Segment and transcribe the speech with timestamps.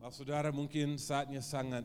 [0.00, 1.84] Nah, saudara mungkin saatnya sangat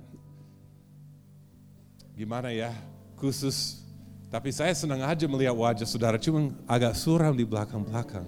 [2.16, 2.72] gimana ya
[3.20, 3.84] khusus.
[4.32, 8.24] Tapi saya senang aja melihat wajah saudara, cuma agak suram di belakang-belakang.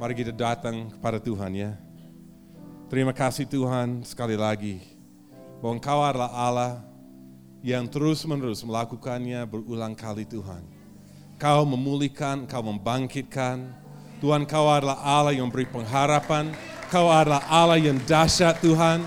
[0.00, 1.76] Mari kita datang kepada Tuhan ya.
[2.88, 4.80] Terima kasih Tuhan sekali lagi
[5.60, 6.80] bahwa Engkau adalah Allah
[7.60, 10.64] yang terus-menerus melakukannya berulang kali Tuhan.
[11.36, 13.60] Kau memulihkan, Kau membangkitkan.
[14.24, 16.72] Tuhan Kau adalah Allah yang beri pengharapan.
[16.94, 19.02] Kau adalah Allah yang dahsyat Tuhan.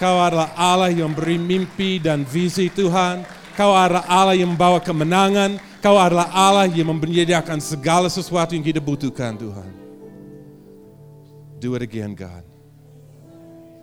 [0.00, 3.28] Kau adalah Allah yang beri mimpi dan visi Tuhan.
[3.52, 5.60] Kau adalah Allah yang membawa kemenangan.
[5.84, 9.68] Kau adalah Allah yang menyediakan segala sesuatu yang kita butuhkan Tuhan.
[11.60, 12.40] Do it again God.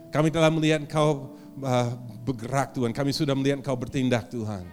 [0.09, 1.93] Kami telah melihat Engkau uh,
[2.25, 2.89] bergerak Tuhan.
[2.89, 4.65] Kami sudah melihat Engkau bertindak Tuhan.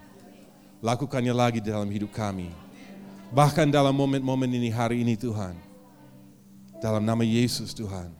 [0.80, 2.48] Lakukannya lagi dalam hidup kami.
[3.28, 5.52] Bahkan dalam momen-momen ini hari ini Tuhan.
[6.80, 8.19] Dalam nama Yesus Tuhan.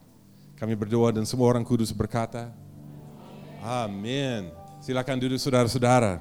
[0.60, 2.52] Kami berdoa dan semua orang kudus berkata,
[3.64, 4.52] Amin.
[4.84, 6.20] Silakan duduk saudara-saudara.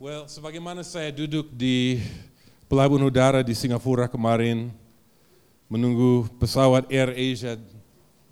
[0.00, 2.00] Well, sebagaimana saya duduk di
[2.72, 4.72] pelabuhan udara di Singapura kemarin,
[5.68, 7.60] menunggu pesawat Air Asia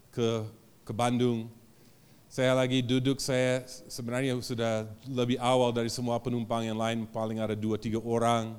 [0.09, 0.49] ke
[0.89, 1.53] ke Bandung.
[2.25, 7.53] Saya lagi duduk, saya sebenarnya sudah lebih awal dari semua penumpang yang lain, paling ada
[7.53, 8.57] dua tiga orang.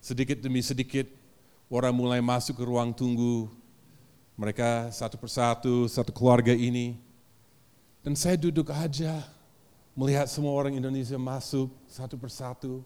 [0.00, 1.04] Sedikit demi sedikit
[1.68, 3.52] orang mulai masuk ke ruang tunggu.
[4.36, 7.00] Mereka satu persatu, satu keluarga ini.
[8.04, 9.24] Dan saya duduk aja
[9.96, 12.84] melihat semua orang Indonesia masuk satu persatu.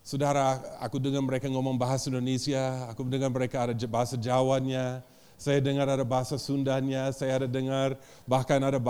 [0.00, 5.04] Saudara, aku dengar mereka ngomong bahasa Indonesia, aku dengar mereka ada bahasa Jawanya,
[5.36, 8.80] saya dengar ada bahasa Sundanya, saya ada dengar bahkan ada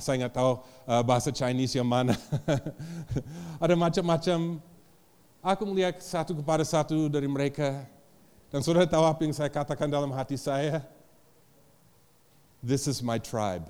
[0.00, 2.12] saya nggak tahu uh, bahasa Chinese yang mana.
[3.64, 4.60] ada macam-macam.
[5.40, 7.88] Aku melihat satu kepada satu dari mereka
[8.50, 10.82] dan saudara tahu apa yang saya katakan dalam hati saya?
[12.60, 13.64] This is my tribe.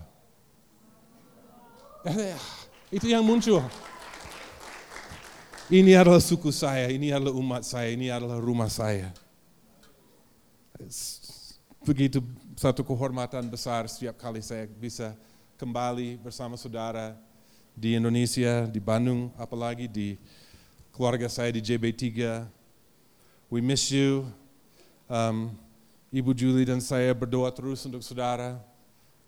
[2.90, 3.62] Itu yang muncul.
[5.70, 9.14] Ini adalah suku saya, ini adalah umat saya, ini adalah rumah saya
[11.80, 12.20] begitu
[12.56, 15.16] satu kehormatan besar setiap kali saya bisa
[15.56, 17.16] kembali bersama saudara
[17.76, 20.16] di Indonesia, di Bandung, apalagi di
[20.92, 22.04] keluarga saya di JB3.
[23.48, 24.28] We miss you.
[25.10, 25.58] Um,
[26.14, 28.62] Ibu Julie dan saya berdoa terus untuk saudara.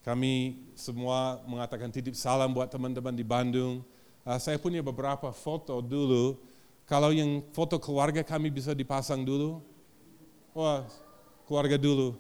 [0.06, 3.82] Kami semua mengatakan titip salam buat teman-teman di Bandung.
[4.22, 6.38] Uh, saya punya beberapa foto dulu.
[6.87, 9.59] Kalau yang foto keluarga kami bisa dipasang dulu.
[10.54, 10.87] Wah,
[11.50, 12.14] keluarga dulu.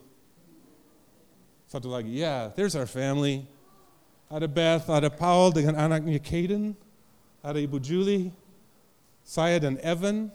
[1.70, 3.46] Satu lagi, yeah, there's our family.
[4.26, 6.74] Ada Beth, ada Paul dengan anaknya Caden,
[7.38, 8.34] ada Ibu Julie,
[9.22, 10.34] saya dan Evan.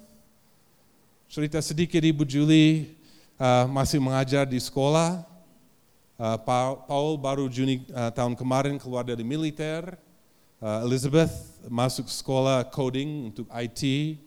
[1.27, 2.97] Cerita sedikit Ibu Julie
[3.38, 5.24] uh, masih mengajar di sekolah.
[6.18, 6.38] Uh,
[6.90, 9.98] Paul baru Juni uh, tahun kemarin keluar dari militer.
[10.58, 11.30] Elizabeth
[11.70, 14.18] masuk sekolah coding untuk IT.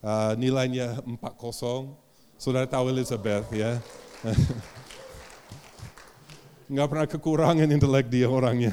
[0.00, 1.92] Uh, nilainya 4.0.
[2.40, 3.76] Saudara tahu Elizabeth ya.
[6.72, 8.72] nggak pernah kekurangan intelek dia orangnya.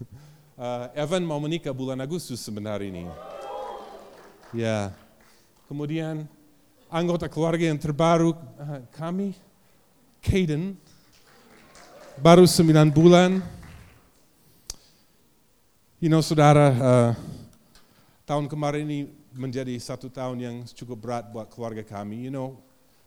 [0.96, 3.04] Evan mau menikah bulan Agustus sebenarnya ini.
[4.56, 4.96] Ya,
[5.68, 6.24] kemudian
[6.94, 8.38] anggota keluarga yang terbaru
[8.94, 9.34] kami,
[10.22, 10.78] Caden,
[12.22, 13.42] baru sembilan bulan.
[15.98, 17.10] You know, saudara, uh,
[18.22, 22.30] tahun kemarin ini menjadi satu tahun yang cukup berat buat keluarga kami.
[22.30, 22.48] You know,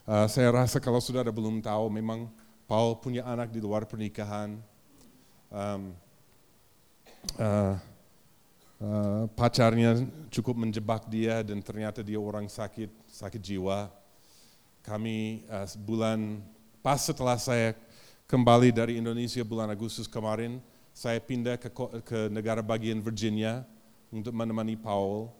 [0.03, 2.27] uh, saya rasa kalau saudara belum tahu, memang
[2.67, 4.59] Paul punya anak di luar pernikahan.
[5.47, 5.95] Um,
[7.39, 7.79] uh,
[8.83, 13.89] uh, pacarnya cukup menjebak dia dan ternyata dia orang sakit, sakit jiwa.
[14.85, 16.37] Kami uh, bulan
[16.85, 17.73] pas setelah saya
[18.29, 20.61] kembali dari Indonesia bulan Agustus kemarin,
[20.93, 21.73] saya pindah ke,
[22.05, 23.65] ke negara bagian Virginia
[24.13, 25.33] untuk menemani Paul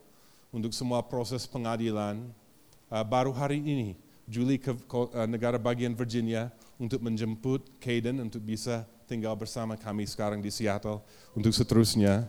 [0.49, 2.17] untuk semua proses pengadilan.
[2.89, 3.94] Uh, baru hari ini,
[4.25, 6.49] Juli ke, ke uh, negara bagian Virginia
[6.81, 11.06] untuk menjemput Caden untuk bisa tinggal bersama kami sekarang di Seattle
[11.38, 12.25] untuk seterusnya.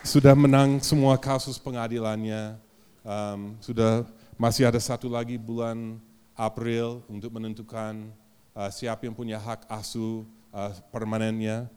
[0.00, 2.56] Sudah menang semua kasus pengadilannya,
[3.04, 4.06] um, sudah
[4.40, 6.00] masih ada satu lagi bulan
[6.36, 8.08] April untuk menentukan
[8.56, 11.68] uh, siapa yang punya hak asuh uh, permanennya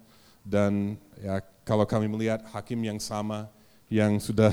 [0.44, 3.48] dan ya kalau kami melihat hakim yang sama
[3.88, 4.52] yang sudah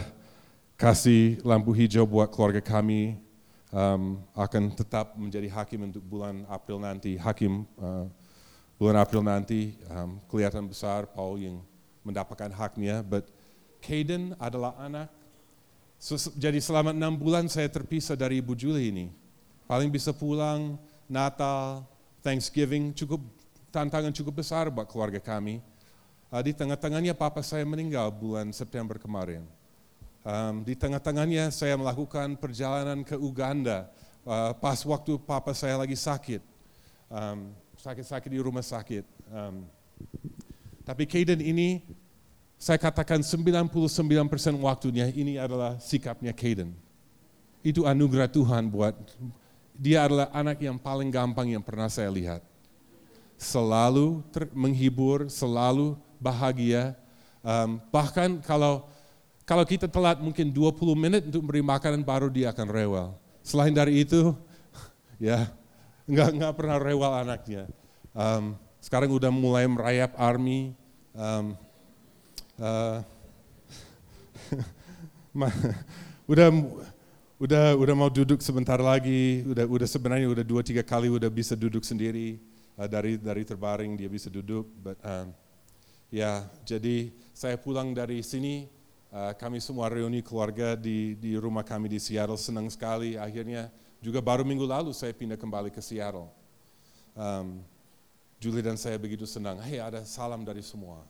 [0.79, 3.21] kasih lampu hijau buat keluarga kami
[3.75, 7.17] um, akan tetap menjadi hakim untuk bulan April nanti.
[7.17, 8.07] Hakim uh,
[8.77, 11.57] bulan April nanti um, kelihatan besar Paul yang
[12.07, 13.03] mendapatkan haknya.
[13.03, 13.31] But
[13.81, 15.09] Caden adalah anak.
[16.41, 19.07] Jadi selama enam bulan saya terpisah dari Ibu Julie ini.
[19.69, 21.85] Paling bisa pulang Natal,
[22.25, 23.21] Thanksgiving, cukup
[23.69, 25.61] tantangan cukup besar buat keluarga kami.
[26.33, 29.45] Uh, di tengah-tengahnya papa saya meninggal bulan September kemarin.
[30.69, 33.89] Di tengah-tengahnya saya melakukan perjalanan ke Uganda
[34.29, 36.45] uh, pas waktu papa saya lagi sakit.
[37.81, 39.03] Sakit-sakit di rumah sakit.
[40.85, 41.81] Tapi Caden ini
[42.61, 43.73] saya katakan 99%
[44.61, 46.77] waktunya ini adalah sikapnya Caden.
[47.65, 48.93] Itu anugerah Tuhan buat
[49.73, 52.45] dia adalah anak yang paling gampang yang pernah saya lihat.
[53.41, 56.93] Selalu ter, menghibur, selalu bahagia.
[57.41, 58.85] Um, bahkan kalau
[59.49, 63.17] kalau kita telat mungkin 20 menit untuk beri makanan baru dia akan rewel.
[63.41, 64.37] Selain dari itu,
[65.17, 65.49] ya
[66.05, 67.65] nggak nggak pernah rewel anaknya.
[68.13, 68.53] Um,
[68.85, 70.77] sekarang udah mulai merayap army.
[71.17, 71.57] Um,
[72.61, 73.01] uh,
[76.29, 76.49] udah
[77.41, 81.57] udah udah mau duduk sebentar lagi, udah udah sebenarnya udah dua tiga kali udah bisa
[81.57, 82.37] duduk sendiri.
[82.77, 85.33] Uh, dari dari terbaring dia bisa duduk, but um,
[86.13, 88.69] ya jadi saya pulang dari sini
[89.09, 92.37] uh, kami semua reuni keluarga di di rumah kami di Seattle.
[92.37, 93.17] Senang sekali.
[93.17, 93.73] Akhirnya
[94.05, 96.29] juga baru minggu lalu saya pindah kembali ke Seattle.
[97.17, 97.65] Um,
[98.37, 101.05] Julie dan saya begitu senang, hey ada salam dari semua.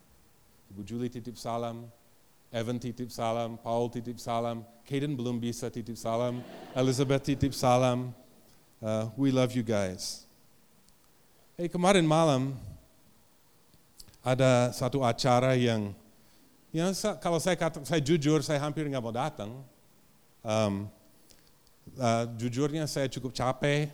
[0.70, 1.90] Ibu Julie titip salam,
[2.54, 6.42] Evan titip salam, Paul titip salam, Kaden belum bisa titip salam,
[6.78, 8.14] Elizabeth titip salam.
[8.78, 10.24] Uh, we love you guys.
[11.58, 12.56] Hey, kemarin malam
[14.24, 15.92] ada satu acara yang,
[16.72, 19.50] yang kalau saya kata, saya jujur, saya hampir nggak mau datang.
[20.40, 20.88] Um,
[21.98, 23.92] uh, jujurnya saya cukup capek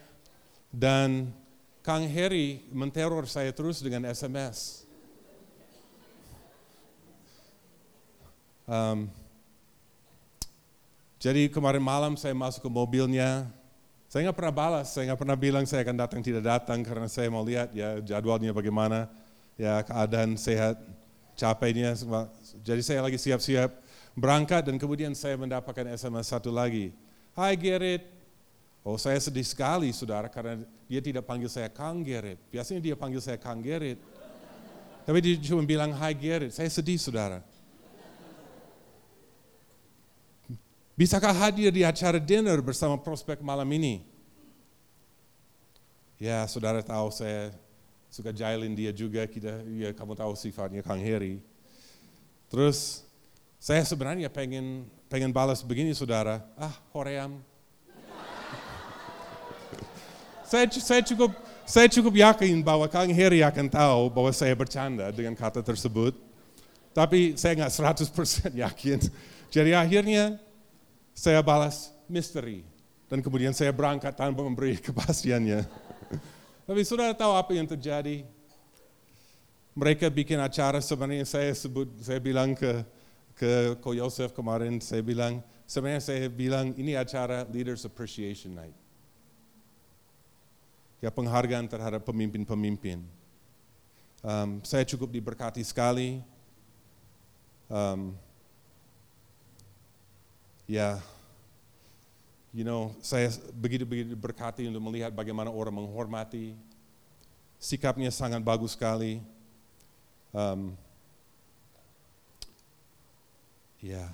[0.70, 1.34] dan
[1.82, 4.85] Kang Heri menteror saya terus dengan SMS.
[8.66, 9.06] Um,
[11.22, 13.46] jadi kemarin malam saya masuk ke mobilnya,
[14.10, 17.30] saya nggak pernah balas, saya nggak pernah bilang saya akan datang tidak datang karena saya
[17.30, 19.06] mau lihat ya jadwalnya bagaimana,
[19.54, 20.82] ya keadaan sehat,
[21.38, 21.94] capeknya.
[22.66, 23.70] Jadi saya lagi siap-siap
[24.18, 26.90] berangkat dan kemudian saya mendapatkan SMS satu lagi.
[27.38, 28.02] Hai Gerrit,
[28.82, 32.42] oh saya sedih sekali saudara karena dia tidak panggil saya Kang Gerrit.
[32.50, 34.02] Biasanya dia panggil saya Kang Gerrit.
[35.06, 37.46] Tapi dia cuma bilang Hai Gerrit, saya sedih saudara.
[40.96, 44.00] Bisakah hadir di acara dinner bersama prospek malam ini?
[46.16, 47.52] Ya, saudara tahu saya
[48.08, 51.44] suka jailin dia juga, kita, ya kamu tahu sifatnya Kang Heri.
[52.48, 53.04] Terus
[53.60, 57.44] saya sebenarnya pengen pengen balas begini saudara, ah hoream.
[60.48, 61.28] saya, saya cukup
[61.68, 66.16] saya cukup yakin bahwa Kang Heri akan tahu bahwa saya bercanda dengan kata tersebut.
[66.96, 67.72] Tapi saya nggak
[68.08, 68.98] 100% yakin.
[69.52, 70.40] Jadi akhirnya
[71.16, 72.60] saya balas misteri.
[73.08, 75.64] Dan kemudian saya berangkat tanpa memberi kepastiannya.
[76.68, 78.28] Tapi sudah tahu apa yang terjadi?
[79.72, 82.84] Mereka bikin acara sebenarnya saya sebut, saya bilang ke
[83.36, 88.72] ke Ko Yosef kemarin, saya bilang, sebenarnya saya bilang ini acara Leaders Appreciation Night.
[91.04, 93.04] Ya penghargaan terhadap pemimpin-pemimpin.
[94.24, 96.24] Um, saya cukup diberkati sekali.
[97.68, 98.16] Um,
[100.66, 100.98] ya,
[102.50, 106.58] you know, saya begitu-begitu berkati untuk melihat bagaimana orang menghormati.
[107.56, 109.22] Sikapnya sangat bagus sekali.
[110.34, 110.76] Um,
[113.80, 114.12] ya.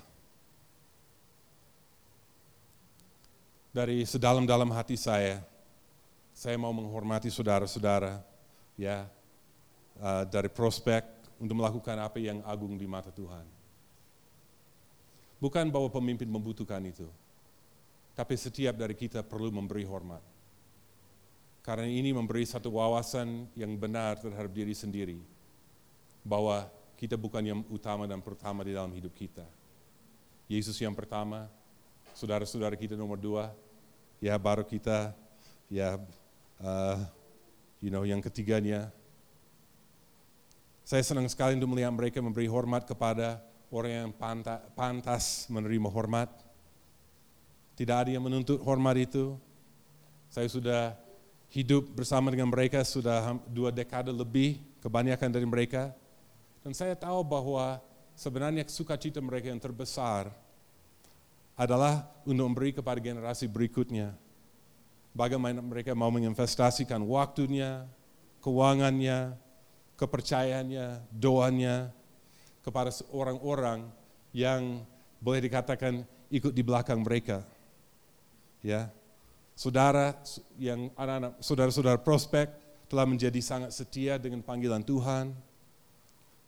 [3.73, 5.41] Dari sedalam-dalam hati saya,
[6.29, 8.21] saya mau menghormati saudara-saudara,
[8.77, 9.09] ya,
[9.97, 11.01] uh, dari prospek
[11.41, 13.52] untuk melakukan apa yang agung di mata Tuhan.
[15.43, 17.03] Bukan bahwa pemimpin membutuhkan itu,
[18.15, 20.23] tapi setiap dari kita perlu memberi hormat.
[21.59, 25.19] Karena ini memberi satu wawasan yang benar terhadap diri sendiri,
[26.23, 29.43] bahwa kita bukan yang utama dan pertama di dalam hidup kita.
[30.47, 31.51] Yesus yang pertama,
[32.15, 33.51] saudara-saudara kita nomor dua,
[34.23, 35.11] ya baru kita,
[35.67, 35.99] ya,
[36.63, 37.03] uh,
[37.83, 38.87] you know, yang ketiganya.
[40.87, 43.43] Saya senang sekali untuk melihat mereka memberi hormat kepada
[43.73, 44.11] orang yang
[44.77, 46.29] pantas menerima hormat.
[47.73, 49.33] Tidak ada yang menuntut hormat itu.
[50.29, 50.93] Saya sudah
[51.49, 55.89] hidup bersama dengan mereka sudah dua dekade lebih, kebanyakan dari mereka.
[56.61, 57.81] Dan saya tahu bahwa
[58.13, 60.29] sebenarnya sukacita mereka yang terbesar
[61.57, 64.13] adalah untuk memberi kepada generasi berikutnya.
[65.13, 67.85] Bagaimana mereka mau menginvestasikan waktunya,
[68.41, 69.37] keuangannya,
[69.93, 71.93] kepercayaannya, doanya,
[72.63, 73.85] kepada orang-orang
[74.31, 74.81] yang
[75.19, 77.43] boleh dikatakan ikut di belakang mereka.
[78.63, 78.89] Ya.
[79.53, 80.17] Saudara
[80.57, 82.49] yang anak-anak saudara-saudara prospek,
[82.89, 85.33] telah menjadi sangat setia dengan panggilan Tuhan,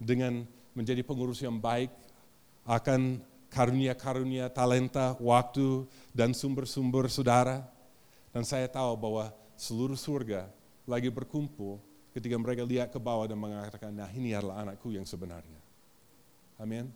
[0.01, 1.89] dengan menjadi pengurus yang baik
[2.65, 7.65] akan karunia-karunia, talenta, waktu, dan sumber-sumber saudara.
[8.29, 10.51] Dan saya tahu bahwa seluruh surga
[10.85, 11.79] lagi berkumpul
[12.11, 15.64] ketika mereka lihat ke bawah dan mengatakan, nah ini adalah anakku yang sebenarnya.
[16.55, 16.87] Amin.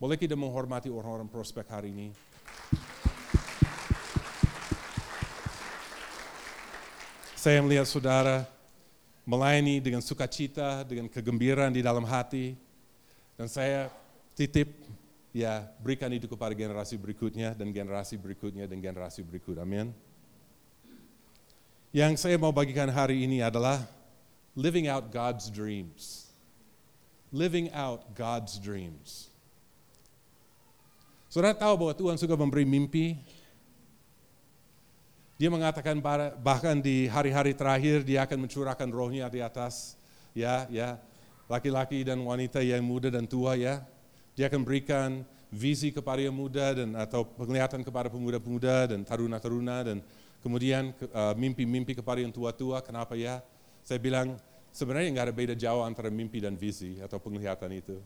[0.00, 2.08] Boleh kita menghormati orang-orang prospek hari ini?
[7.36, 8.48] Saya melihat saudara
[9.28, 12.56] melayani dengan sukacita, dengan kegembiraan di dalam hati.
[13.36, 13.92] Dan saya
[14.32, 14.72] titip,
[15.36, 19.60] ya berikan itu kepada generasi berikutnya, dan generasi berikutnya, dan generasi berikut.
[19.60, 19.92] Amin.
[21.92, 23.84] Yang saya mau bagikan hari ini adalah
[24.56, 26.31] living out God's dreams.
[27.32, 29.32] Living out God's dreams.
[31.32, 33.16] Saudara tahu bahwa Tuhan suka memberi mimpi,
[35.40, 35.96] dia mengatakan
[36.44, 39.96] bahkan di hari-hari terakhir dia akan mencurahkan rohnya di atas
[40.36, 41.00] ya ya
[41.48, 43.80] laki-laki dan wanita yang muda dan tua ya.
[44.36, 49.96] Dia akan berikan visi kepada yang muda dan atau penglihatan kepada pemuda-pemuda dan taruna-taruna dan
[50.44, 52.84] kemudian uh, mimpi-mimpi kepada yang tua-tua.
[52.84, 53.40] Kenapa ya?
[53.84, 54.36] Saya bilang
[54.72, 58.00] sebenarnya nggak ada beda jauh antara mimpi dan visi atau penglihatan itu.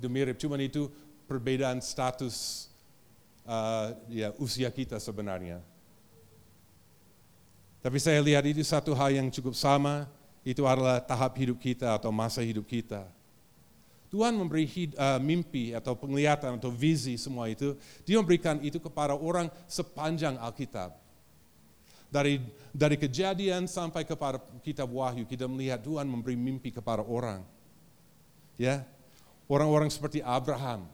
[0.00, 0.88] Itu mirip, cuman itu
[1.28, 2.66] perbedaan status
[3.46, 5.60] uh, ya usia kita sebenarnya.
[7.84, 10.10] Tapi saya lihat itu satu hal yang cukup sama,
[10.42, 13.06] itu adalah tahap hidup kita atau masa hidup kita.
[14.10, 19.50] Tuhan memberi uh, mimpi atau penglihatan atau visi semua itu, dia memberikan itu kepada orang
[19.66, 21.05] sepanjang Alkitab.
[22.16, 22.40] Dari
[22.72, 27.44] dari kejadian sampai kepada kitab Wahyu, kita melihat Tuhan memberi mimpi kepada orang.
[28.56, 28.88] Ya,
[29.52, 30.88] orang-orang seperti Abraham.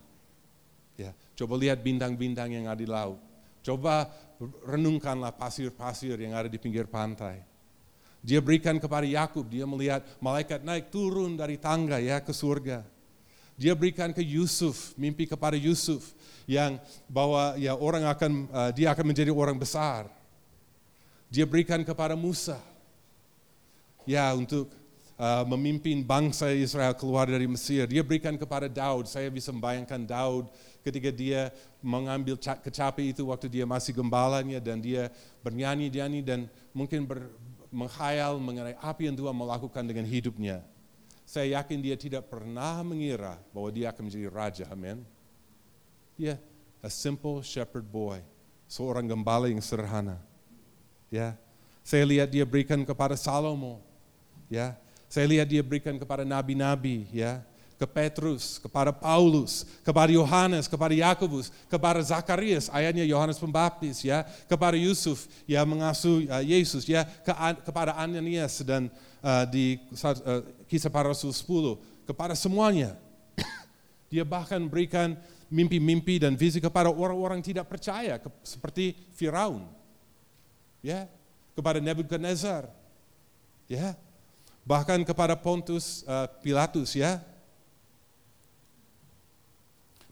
[0.99, 3.23] Ya, coba lihat bintang-bintang yang ada di laut.
[3.63, 4.11] Coba
[4.67, 7.43] renungkanlah pasir-pasir yang ada di pinggir pantai.
[8.23, 12.83] Dia berikan kepada Yakub, dia melihat malaikat naik turun dari tangga ya ke surga.
[13.59, 16.15] Dia berikan ke Yusuf, mimpi kepada Yusuf
[16.47, 20.07] yang bahwa ya orang akan uh, dia akan menjadi orang besar.
[21.33, 22.61] Dia berikan kepada Musa
[24.05, 24.69] ya untuk
[25.17, 27.89] uh, memimpin bangsa Israel keluar dari Mesir.
[27.89, 29.09] Dia berikan kepada Daud.
[29.09, 30.53] Saya bisa membayangkan Daud
[30.85, 31.49] ketika dia
[31.81, 35.09] mengambil kecapi itu waktu dia masih gembalanya dan dia
[35.41, 37.33] bernyanyi-nyanyi dan mungkin ber,
[37.73, 40.61] menghayal mengenai apa yang Tuhan melakukan dengan hidupnya.
[41.25, 45.01] Saya yakin dia tidak pernah mengira bahwa dia akan menjadi raja, amin.
[46.21, 46.37] Ya,
[46.85, 48.21] a simple shepherd boy,
[48.69, 50.21] seorang gembala yang sederhana.
[51.13, 51.37] Ya,
[51.85, 53.85] saya lihat dia berikan kepada Salomo,
[54.49, 54.73] ya,
[55.13, 57.45] saya lihat dia berikan kepada nabi-nabi, ya,
[57.77, 64.73] ke Petrus, kepada Paulus, kepada Yohanes, kepada Yakobus, kepada Zakarias, ayahnya Yohanes Pembaptis, ya, kepada
[64.73, 68.89] Yusuf yang mengasuh uh, Yesus, ya, ke, kepada Ananias dan
[69.21, 72.97] uh, di uh, kisah para rasul 10, kepada semuanya.
[74.15, 75.13] Dia bahkan berikan
[75.53, 79.82] mimpi-mimpi dan visi kepada orang-orang tidak percaya, seperti Firaun,
[80.83, 81.09] ya,
[81.57, 82.69] kepada Nebukadnezar,
[83.71, 83.97] ya,
[84.67, 87.23] bahkan kepada Pontus uh, Pilatus, ya,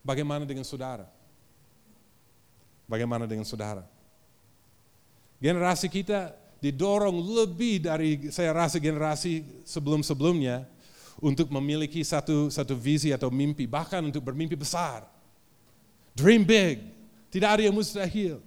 [0.00, 1.04] Bagaimana dengan saudara?
[2.88, 3.84] Bagaimana dengan saudara?
[5.40, 10.68] Generasi kita didorong lebih dari saya rasa generasi sebelum-sebelumnya
[11.20, 15.04] untuk memiliki satu satu visi atau mimpi, bahkan untuk bermimpi besar.
[16.16, 16.80] Dream big.
[17.30, 18.42] Tidak ada yang mustahil.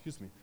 [0.00, 0.33] Excuse me.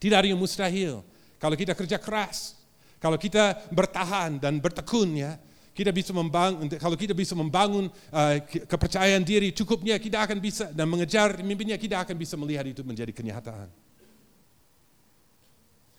[0.00, 1.04] Tidak ada yang mustahil.
[1.36, 2.56] Kalau kita kerja keras,
[2.96, 5.36] kalau kita bertahan dan bertekun ya,
[5.76, 10.88] kita bisa membangun, kalau kita bisa membangun uh, kepercayaan diri cukupnya, kita akan bisa dan
[10.88, 13.68] mengejar mimpinya, kita akan bisa melihat itu menjadi kenyataan.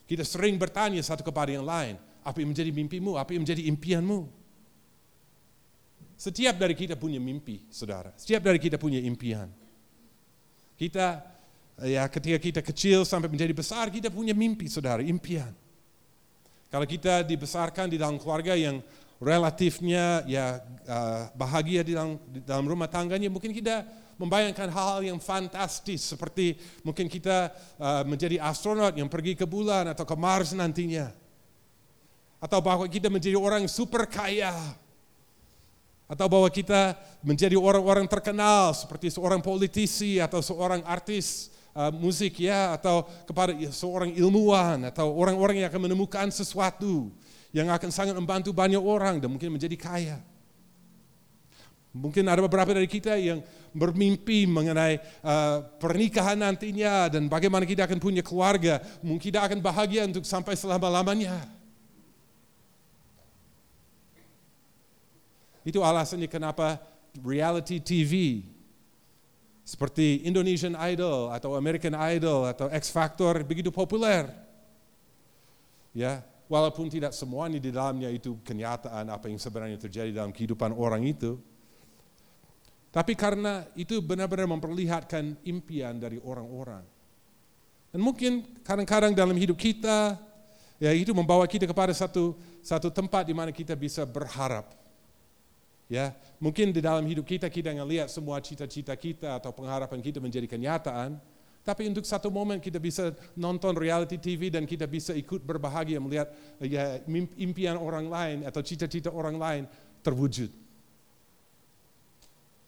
[0.05, 4.27] Kita sering bertanya satu kepada yang lain, apa yang menjadi mimpimu, apa yang menjadi impianmu.
[6.20, 8.13] Setiap dari kita punya mimpi, saudara.
[8.13, 9.50] Setiap dari kita punya impian.
[10.77, 11.25] Kita,
[11.80, 15.56] ya ketika kita kecil sampai menjadi besar, kita punya mimpi, saudara, impian.
[16.72, 18.80] Kalau kita dibesarkan di dalam keluarga yang
[19.22, 23.84] relatifnya ya uh, bahagia di dalam, di dalam rumah tangganya, mungkin kita
[24.16, 30.08] membayangkan hal-hal yang fantastis seperti mungkin kita uh, menjadi astronot yang pergi ke bulan atau
[30.08, 31.12] ke Mars nantinya.
[32.42, 34.56] Atau bahwa kita menjadi orang super kaya.
[36.10, 42.75] Atau bahwa kita menjadi orang-orang terkenal seperti seorang politisi atau seorang artis uh, musik ya
[42.75, 47.12] atau kepada seorang ilmuwan atau orang-orang yang akan menemukan sesuatu
[47.51, 50.18] yang akan sangat membantu banyak orang dan mungkin menjadi kaya.
[51.92, 53.44] Mungkin ada beberapa dari kita yang
[53.75, 58.80] bermimpi mengenai uh, pernikahan nantinya dan bagaimana kita akan punya keluarga.
[59.04, 61.36] Mungkin kita akan bahagia untuk sampai selama-lamanya.
[65.68, 66.80] Itu alasannya kenapa
[67.20, 68.44] reality TV
[69.72, 74.28] seperti Indonesian Idol atau American Idol atau X Factor begitu populer.
[75.96, 81.08] Ya, walaupun tidak semuanya di dalamnya itu kenyataan apa yang sebenarnya terjadi dalam kehidupan orang
[81.08, 81.40] itu.
[82.92, 86.84] Tapi karena itu benar-benar memperlihatkan impian dari orang-orang.
[87.96, 90.20] Dan mungkin kadang-kadang dalam hidup kita,
[90.84, 94.80] ya itu membawa kita kepada satu satu tempat di mana kita bisa berharap.
[95.91, 100.48] Ya, mungkin di dalam hidup kita kita ngelihat semua cita-cita kita atau pengharapan kita menjadi
[100.48, 101.19] kenyataan,
[101.67, 106.31] tapi untuk satu momen kita bisa nonton reality TV dan kita bisa ikut berbahagia melihat
[106.63, 107.03] ya
[107.36, 109.63] impian orang lain atau cita-cita orang lain
[110.00, 110.48] terwujud.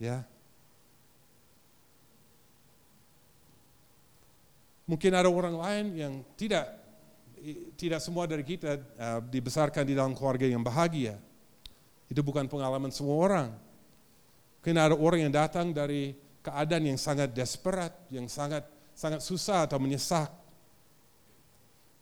[0.04, 0.28] Ya.
[4.84, 6.68] Mungkin ada orang lain yang tidak
[7.80, 11.16] tidak semua dari kita uh, dibesarkan di dalam keluarga yang bahagia.
[12.14, 13.50] Itu bukan pengalaman semua orang.
[14.62, 16.14] Mungkin ada orang yang datang dari
[16.46, 20.30] keadaan yang sangat desperat, yang sangat sangat susah atau menyesak.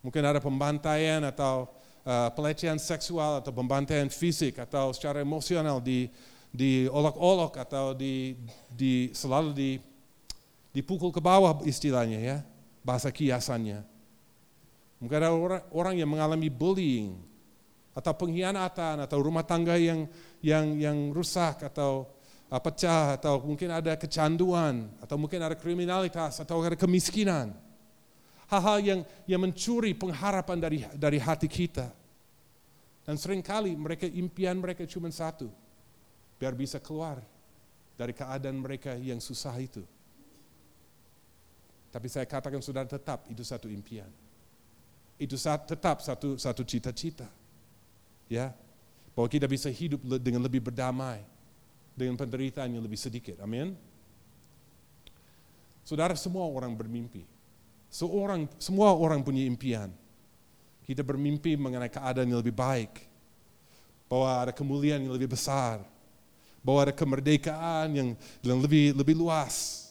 [0.03, 1.71] Mungkin ada pembantaian atau
[2.03, 6.11] uh, pelecehan seksual atau pembantaian fisik atau secara emosional di
[6.51, 8.35] diolok-olok atau di,
[8.67, 9.71] di selalu di,
[10.75, 12.37] dipukul ke bawah istilahnya ya,
[12.83, 13.87] bahasa kiasannya.
[14.99, 17.30] Mungkin ada orang, orang yang mengalami bullying
[17.91, 20.07] atau pengkhianatan atau rumah tangga yang
[20.39, 22.07] yang yang rusak atau
[22.48, 27.51] uh, pecah atau mungkin ada kecanduan atau mungkin ada kriminalitas atau ada kemiskinan.
[28.51, 31.88] Hal-hal yang yang mencuri pengharapan dari dari hati kita.
[33.01, 35.50] Dan sering kali mereka impian mereka cuma satu,
[36.38, 37.17] biar bisa keluar
[37.98, 39.81] dari keadaan mereka yang susah itu.
[41.91, 44.07] Tapi saya katakan sudah tetap itu satu impian.
[45.17, 47.40] Itu tetap satu satu cita-cita.
[48.31, 48.55] Ya.
[49.11, 51.20] Bahwa kita bisa hidup dengan lebih berdamai
[51.91, 53.44] dengan penderitaan yang lebih sedikit.
[53.44, 53.75] Amin.
[55.83, 57.27] Saudara semua orang bermimpi.
[57.91, 59.91] Seorang semua orang punya impian.
[60.87, 63.03] Kita bermimpi mengenai keadaan yang lebih baik.
[64.07, 65.83] Bahwa ada kemuliaan yang lebih besar
[66.61, 68.09] bahwa ada kemerdekaan yang,
[68.46, 69.89] lebih lebih luas.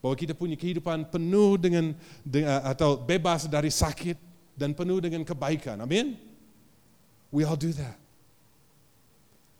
[0.00, 1.92] Bahwa kita punya kehidupan penuh dengan,
[2.24, 4.16] dengan atau bebas dari sakit
[4.56, 5.76] dan penuh dengan kebaikan.
[5.76, 6.29] Amin.
[7.30, 7.96] We all do that.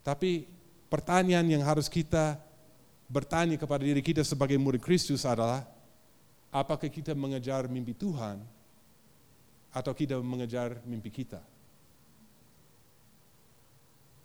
[0.02, 0.46] Tapi
[0.90, 2.34] pertanyaan yang harus kita
[3.06, 5.66] bertanya kepada diri kita sebagai murid Kristus adalah
[6.50, 8.42] apakah kita mengejar mimpi Tuhan
[9.70, 11.38] atau kita mengejar mimpi kita?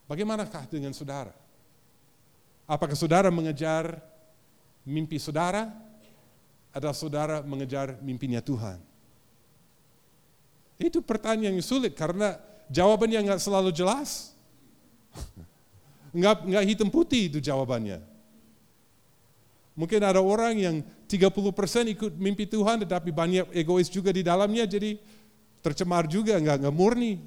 [0.05, 1.33] Bagaimanakah dengan saudara?
[2.65, 4.01] Apakah saudara mengejar
[4.85, 5.69] mimpi saudara
[6.73, 8.81] atau saudara mengejar mimpinya Tuhan?
[10.77, 12.37] Itu pertanyaan yang sulit karena
[12.69, 14.33] jawabannya nggak selalu jelas.
[16.15, 17.99] Nggak, nggak hitam putih itu jawabannya.
[19.75, 20.75] Mungkin ada orang yang
[21.11, 24.95] 30% ikut mimpi Tuhan tetapi banyak egois juga di dalamnya jadi
[25.59, 27.19] tercemar juga, nggak, nggak murni.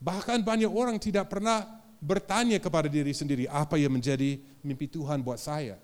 [0.00, 1.62] Bahkan banyak orang tidak pernah
[2.00, 5.76] bertanya kepada diri sendiri apa yang menjadi mimpi Tuhan buat saya.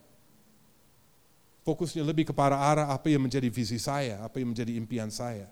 [1.62, 5.46] Fokusnya lebih kepada arah apa yang menjadi visi saya, apa yang menjadi impian saya.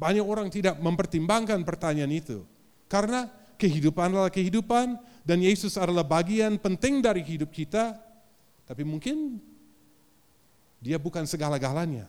[0.00, 2.48] Banyak orang tidak mempertimbangkan pertanyaan itu.
[2.88, 3.28] Karena
[3.60, 4.96] kehidupan adalah kehidupan
[5.28, 8.00] dan Yesus adalah bagian penting dari hidup kita.
[8.64, 9.36] Tapi mungkin
[10.80, 12.08] dia bukan segala-galanya.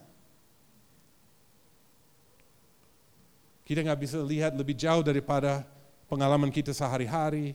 [3.68, 5.68] Kita nggak bisa lihat lebih jauh daripada
[6.08, 7.52] pengalaman kita sehari-hari.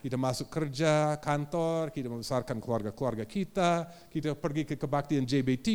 [0.00, 5.68] Kita masuk kerja, kantor, kita membesarkan keluarga-keluarga kita, kita pergi ke kebaktian JB3,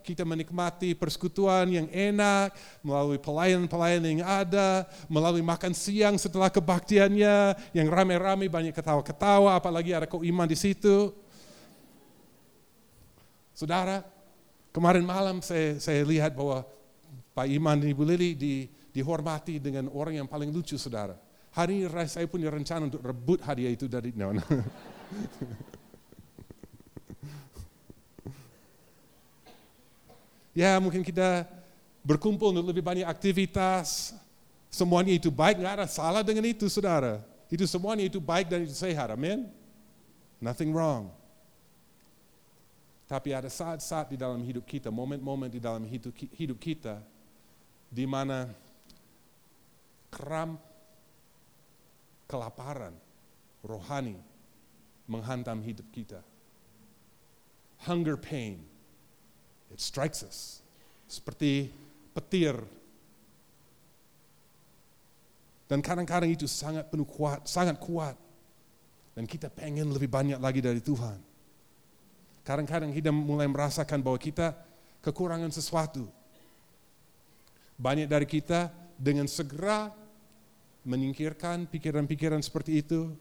[0.00, 7.88] kita menikmati persekutuan yang enak, melalui pelayan-pelayan yang ada, melalui makan siang setelah kebaktiannya, yang
[7.92, 11.12] rame-rame banyak ketawa-ketawa, apalagi ada kau iman di situ.
[13.52, 14.00] Saudara,
[14.72, 16.64] kemarin malam saya, saya lihat bahwa
[17.36, 18.54] Pak Iman dan Ibu Lili di
[18.90, 21.14] dihormati dengan orang yang paling lucu saudara.
[21.50, 24.42] Hari ini saya punya rencana untuk rebut hadiah itu dari no, no.
[30.54, 31.42] ya mungkin kita
[32.06, 34.14] berkumpul untuk lebih banyak aktivitas.
[34.70, 37.18] Semuanya itu baik, nggak ada salah dengan itu saudara.
[37.50, 39.50] Itu semuanya itu baik dan itu sehat, amin.
[40.38, 41.10] Nothing wrong.
[43.10, 45.82] Tapi ada saat-saat di dalam hidup kita, momen-momen di dalam
[46.38, 47.02] hidup kita,
[47.90, 48.46] di mana
[50.14, 50.54] keram,
[52.30, 52.94] kelaparan
[53.66, 54.14] rohani
[55.10, 56.22] menghantam hidup kita.
[57.90, 58.62] Hunger pain,
[59.74, 60.62] it strikes us.
[61.10, 61.74] Seperti
[62.14, 62.54] petir.
[65.66, 68.14] Dan kadang-kadang itu sangat penuh kuat, sangat kuat.
[69.18, 71.18] Dan kita pengen lebih banyak lagi dari Tuhan.
[72.46, 74.54] Kadang-kadang kita mulai merasakan bahwa kita
[75.02, 76.06] kekurangan sesuatu.
[77.80, 79.90] Banyak dari kita dengan segera
[80.84, 83.12] menyingkirkan pikiran-pikiran seperti itu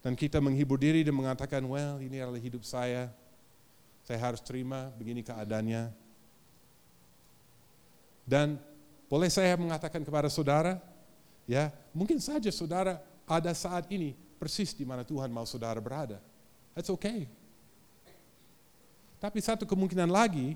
[0.00, 3.12] dan kita menghibur diri dan mengatakan, well ini adalah hidup saya,
[4.06, 5.92] saya harus terima begini keadaannya.
[8.28, 8.60] Dan
[9.08, 10.80] boleh saya mengatakan kepada saudara,
[11.48, 16.20] ya mungkin saja saudara ada saat ini persis di mana Tuhan mau saudara berada.
[16.76, 17.26] That's okay.
[19.18, 20.54] Tapi satu kemungkinan lagi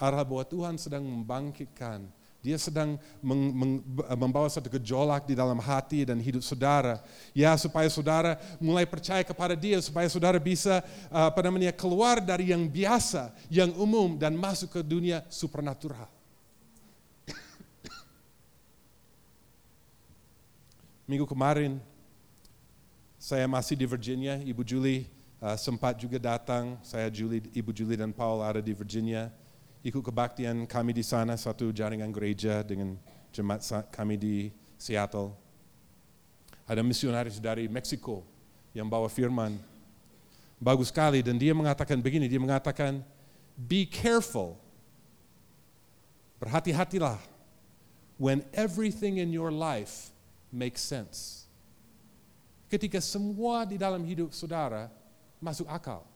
[0.00, 2.08] adalah bahwa Tuhan sedang membangkitkan
[2.42, 2.98] dia sedang
[4.18, 6.98] membawa satu gejolak di dalam hati dan hidup saudara.
[7.30, 12.66] Ya, supaya saudara mulai percaya kepada dia, supaya saudara bisa apa namanya keluar dari yang
[12.66, 16.10] biasa, yang umum dan masuk ke dunia supernatural.
[21.06, 21.78] Minggu kemarin
[23.22, 25.06] saya masih di Virginia, Ibu Julie
[25.38, 26.74] uh, sempat juga datang.
[26.82, 29.30] Saya Julie, Ibu Julie dan Paul ada di Virginia
[29.82, 32.94] ikut kebaktian kami di sana, satu jaringan gereja dengan
[33.34, 34.36] jemaat kami di
[34.78, 35.34] Seattle.
[36.66, 38.22] Ada misionaris dari Meksiko
[38.70, 39.58] yang bawa firman.
[40.62, 43.02] Bagus sekali dan dia mengatakan begini, dia mengatakan,
[43.58, 44.54] be careful,
[46.38, 47.18] berhati-hatilah
[48.14, 50.14] when everything in your life
[50.54, 51.50] makes sense.
[52.70, 54.86] Ketika semua di dalam hidup saudara
[55.42, 56.06] masuk akal.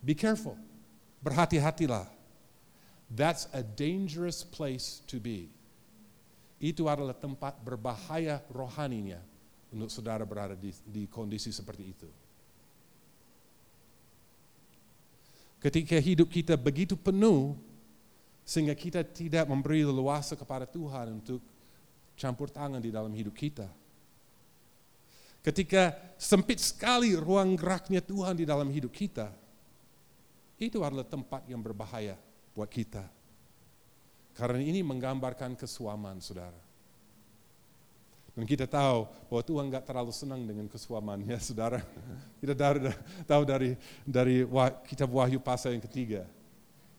[0.00, 0.56] Be careful,
[1.20, 2.21] berhati-hatilah
[3.12, 5.52] That's a dangerous place to be.
[6.56, 9.20] Itu adalah tempat berbahaya rohaninya
[9.68, 12.08] untuk saudara berada di, di kondisi seperti itu.
[15.60, 17.52] Ketika hidup kita begitu penuh,
[18.48, 21.44] sehingga kita tidak memberi leluasa kepada Tuhan untuk
[22.16, 23.68] campur tangan di dalam hidup kita.
[25.42, 29.30] Ketika sempit sekali ruang geraknya Tuhan di dalam hidup kita,
[30.56, 32.14] itu adalah tempat yang berbahaya
[32.52, 33.04] buat kita.
[34.32, 36.56] Karena ini menggambarkan kesuaman, saudara.
[38.32, 41.84] Dan kita tahu bahwa Tuhan nggak terlalu senang dengan kesuamannya, saudara.
[42.40, 42.56] Kita
[43.28, 43.76] tahu dari
[44.08, 44.48] dari
[44.88, 46.24] kitab Wahyu pasal yang ketiga,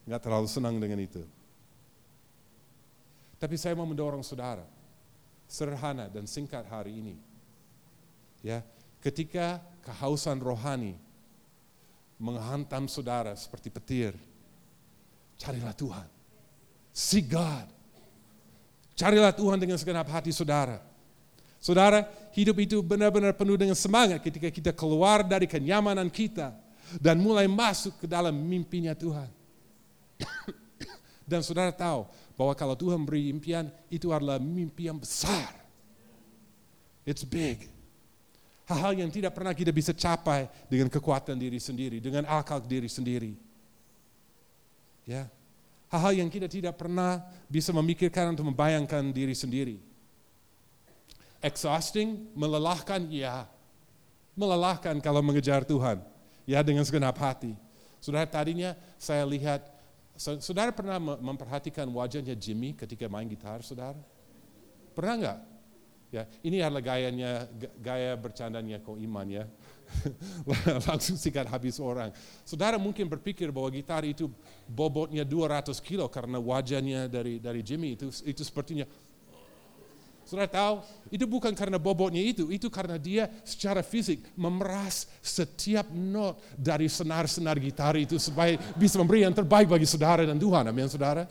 [0.06, 1.26] nggak terlalu senang dengan itu.
[3.34, 4.62] Tapi saya mau mendorong saudara,
[5.50, 7.16] sederhana dan singkat hari ini.
[8.46, 8.62] Ya,
[9.02, 10.94] ketika kehausan rohani
[12.14, 14.14] menghantam saudara seperti petir,
[15.44, 16.08] Carilah Tuhan.
[16.88, 17.68] Seek God.
[18.96, 20.80] Carilah Tuhan dengan segenap hati saudara.
[21.60, 26.56] Saudara, hidup itu benar-benar penuh dengan semangat ketika kita keluar dari kenyamanan kita
[26.96, 29.28] dan mulai masuk ke dalam mimpinya Tuhan.
[31.24, 35.52] Dan saudara tahu bahwa kalau Tuhan beri impian, itu adalah mimpi yang besar.
[37.04, 37.68] It's big.
[38.64, 43.36] Hal-hal yang tidak pernah kita bisa capai dengan kekuatan diri sendiri, dengan akal diri sendiri.
[45.04, 45.28] Ya.
[45.92, 49.76] Hal-hal yang kita tidak pernah bisa memikirkan untuk membayangkan diri sendiri.
[51.38, 53.46] Exhausting, melelahkan, ya.
[54.34, 56.02] Melelahkan kalau mengejar Tuhan.
[56.44, 57.56] Ya dengan segenap hati.
[58.04, 59.64] Saudara tadinya saya lihat,
[60.16, 63.96] saudara pernah memperhatikan wajahnya Jimmy ketika main gitar, saudara?
[64.92, 65.38] Pernah nggak?
[66.12, 67.50] Ya, ini adalah gayanya,
[67.82, 69.44] gaya bercandanya kau iman ya.
[70.88, 72.10] langsung sikat habis orang.
[72.42, 74.30] Saudara mungkin berpikir bahwa gitar itu
[74.68, 78.84] bobotnya 200 kilo karena wajahnya dari dari Jimmy itu itu sepertinya
[80.24, 80.80] Saudara tahu,
[81.12, 87.60] itu bukan karena bobotnya itu, itu karena dia secara fisik memeras setiap not dari senar-senar
[87.60, 90.64] gitar itu supaya bisa memberi yang terbaik bagi saudara dan Tuhan.
[90.64, 91.28] Amin, saudara.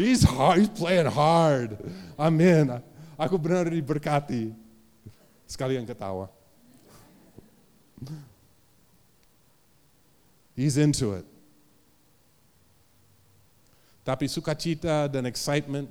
[0.00, 1.84] He's hard, he's playing hard.
[2.16, 2.72] Amin.
[3.20, 4.65] Aku benar diberkati.
[5.46, 6.26] Sekalian ketawa.
[10.58, 11.26] He's into it.
[14.06, 15.90] Tapi sukacita dan excitement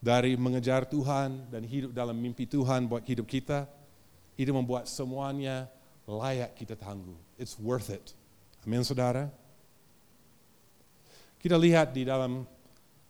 [0.00, 3.68] dari mengejar Tuhan dan hidup dalam mimpi Tuhan buat hidup kita,
[4.36, 5.68] itu membuat semuanya
[6.04, 7.16] layak kita tangguh.
[7.40, 8.12] It's worth it.
[8.64, 9.28] Amin saudara.
[11.40, 12.48] Kita lihat di dalam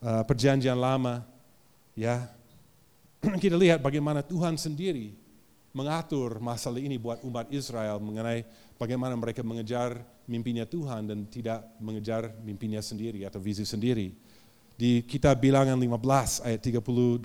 [0.02, 1.22] uh, perjanjian lama,
[1.94, 2.26] ya,
[3.42, 5.23] kita lihat bagaimana Tuhan sendiri
[5.74, 8.46] mengatur masalah ini buat umat Israel mengenai
[8.78, 14.14] bagaimana mereka mengejar mimpinya Tuhan dan tidak mengejar mimpinya sendiri atau visi sendiri.
[14.74, 17.22] Di kitab bilangan 15 ayat 38,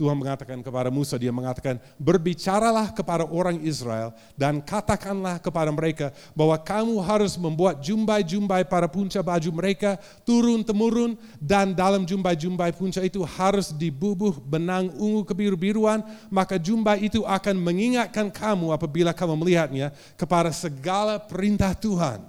[0.00, 6.56] Tuhan mengatakan kepada Musa, dia mengatakan, berbicaralah kepada orang Israel dan katakanlah kepada mereka bahwa
[6.56, 13.76] kamu harus membuat jumbai-jumbai para punca baju mereka turun-temurun dan dalam jumbai-jumbai punca itu harus
[13.76, 16.00] dibubuh benang ungu kebiru-biruan,
[16.32, 22.24] maka jumbai itu akan mengingatkan kamu apabila kamu melihatnya kepada segala perintah Tuhan.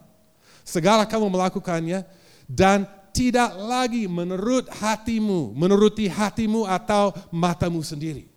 [0.68, 2.04] Segala kamu melakukannya
[2.52, 8.32] dan tidak lagi menurut hatimu, menuruti hatimu atau matamu sendiri.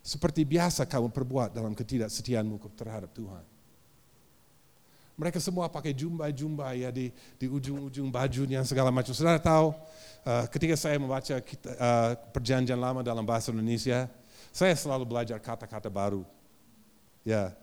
[0.00, 3.44] Seperti biasa kamu perbuat dalam ketidaksetiaanmu terhadap Tuhan.
[5.16, 7.08] Mereka semua pakai jumbai-jumbai ya di,
[7.40, 9.16] di ujung-ujung bajunya segala macam.
[9.16, 9.72] Saudara tahu,
[10.28, 14.06] uh, ketika saya membaca uh, perjanjian lama dalam bahasa Indonesia,
[14.52, 16.22] saya selalu belajar kata-kata baru.
[17.26, 17.56] Ya,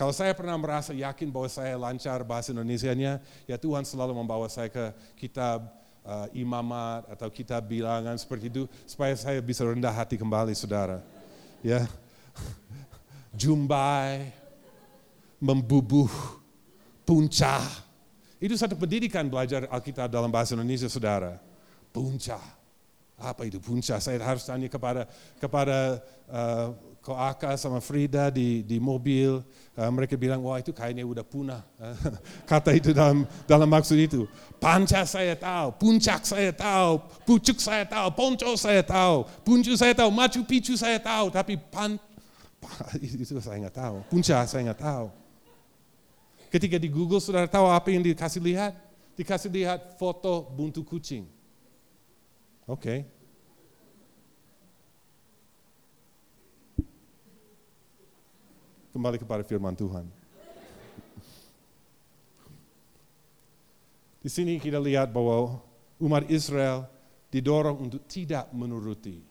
[0.00, 4.72] kalau saya pernah merasa yakin bahwa saya lancar bahasa Indonesia-nya, ya Tuhan selalu membawa saya
[4.72, 5.68] ke kitab
[6.00, 11.04] uh, imamat atau kitab bilangan seperti itu supaya saya bisa rendah hati kembali, saudara.
[11.60, 11.84] Ya,
[13.36, 14.32] jumbai,
[15.36, 16.08] membubuh,
[17.04, 17.60] puncak.
[18.40, 21.36] Itu satu pendidikan belajar Alkitab dalam bahasa Indonesia, saudara.
[21.92, 22.40] Puncak.
[23.20, 24.00] Apa itu puncak?
[24.00, 25.04] Saya harus tanya kepada
[25.36, 29.40] kepada uh, Koaka sama Frida di, di mobil,
[29.72, 31.64] uh, mereka bilang, wah itu kayaknya udah punah.
[32.50, 34.28] Kata itu dalam, dalam maksud itu.
[34.60, 40.12] Panca saya tahu, puncak saya tahu, pucuk saya tahu, ponco saya tahu, puncu saya tahu,
[40.12, 41.96] macu picu saya tahu, tapi pan,
[43.00, 43.96] itu saya nggak tahu.
[44.12, 45.06] Puncak saya nggak tahu.
[46.52, 48.76] Ketika di Google sudah tahu apa yang dikasih lihat?
[49.16, 51.24] Dikasih lihat foto buntu kucing.
[52.68, 52.98] Oke, okay.
[58.90, 60.02] Kembali kepada firman Tuhan.
[64.20, 65.62] Di sini kita lihat bahwa
[66.02, 66.84] umat Israel
[67.32, 69.22] didorong untuk tidak menuruti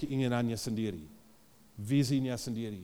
[0.00, 1.04] keinginannya sendiri,
[1.78, 2.82] visinya sendiri,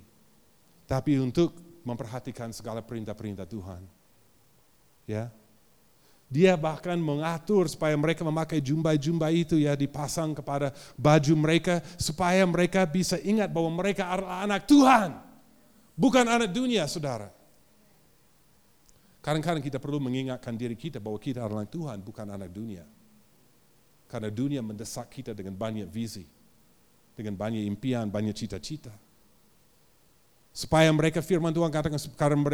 [0.86, 3.82] tapi untuk memperhatikan segala perintah-perintah Tuhan.
[5.08, 5.32] Ya,
[6.28, 12.84] dia bahkan mengatur supaya mereka memakai jumbai-jumbai itu ya dipasang kepada baju mereka supaya mereka
[12.88, 15.33] bisa ingat bahwa mereka adalah anak Tuhan.
[15.94, 17.30] Bukan anak dunia, saudara.
[19.22, 22.84] Kadang-kadang kita perlu mengingatkan diri kita bahwa kita adalah Tuhan, bukan anak dunia.
[24.10, 26.26] Karena dunia mendesak kita dengan banyak visi,
[27.14, 28.92] dengan banyak impian, banyak cita-cita.
[30.52, 31.98] Supaya mereka firman Tuhan katakan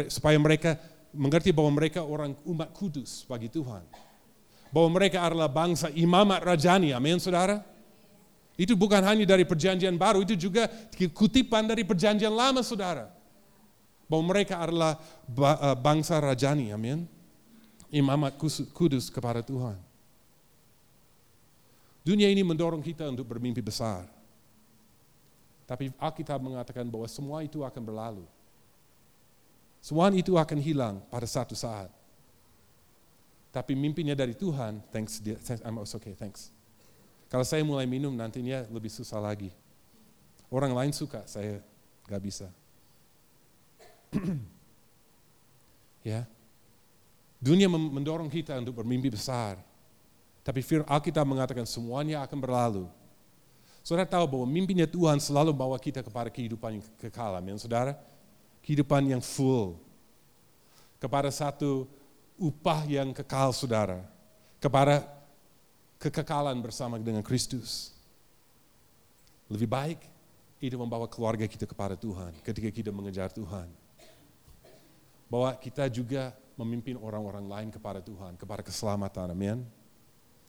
[0.07, 0.79] supaya mereka
[1.11, 3.83] mengerti bahwa mereka orang umat kudus bagi Tuhan.
[4.71, 7.59] Bahwa mereka adalah bangsa imamat rajani, amin saudara.
[8.55, 10.71] Itu bukan hanya dari perjanjian baru, itu juga
[11.11, 13.20] kutipan dari perjanjian lama saudara
[14.11, 14.99] bahwa mereka adalah
[15.31, 17.07] eh, bangsa rajani, amin.
[17.87, 18.35] Imamat
[18.75, 19.79] kudus kepada Tuhan.
[22.03, 24.03] Dunia ini mendorong kita untuk bermimpi besar.
[25.63, 28.25] Tapi Alkitab mengatakan bahwa semua itu akan berlalu.
[29.79, 31.87] Semua itu akan hilang pada satu saat.
[33.51, 35.19] Tapi mimpinya dari Tuhan, thanks,
[35.63, 36.51] I'm okay, thanks.
[37.27, 39.51] Kalau saya mulai minum nantinya lebih susah lagi.
[40.51, 41.63] Orang lain suka, saya
[42.07, 42.47] gak bisa.
[46.11, 46.27] ya.
[47.41, 49.57] Dunia mendorong kita untuk bermimpi besar.
[50.45, 52.85] Tapi Alkitab mengatakan semuanya akan berlalu.
[53.81, 57.97] Saudara tahu bahwa mimpinya Tuhan selalu bawa kita kepada kehidupan yang kekal, amin saudara?
[58.61, 59.81] Kehidupan yang full.
[61.01, 61.89] Kepada satu
[62.37, 64.05] upah yang kekal, saudara.
[64.61, 65.01] Kepada
[65.97, 67.97] kekekalan bersama dengan Kristus.
[69.49, 69.99] Lebih baik
[70.61, 73.65] itu membawa keluarga kita kepada Tuhan ketika kita mengejar Tuhan
[75.31, 79.63] bahwa kita juga memimpin orang-orang lain kepada Tuhan, kepada keselamatan, amin.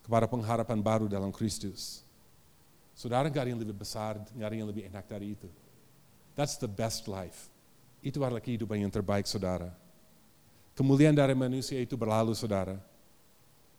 [0.03, 2.03] Kepada pengharapan baru dalam Kristus.
[2.99, 5.47] Saudara nggak ada yang lebih besar, nggak ada yang lebih enak dari itu.
[6.35, 7.47] That's the best life.
[8.03, 9.71] Itu adalah kehidupan yang terbaik, saudara.
[10.75, 12.75] Kemuliaan dari manusia itu berlalu, saudara.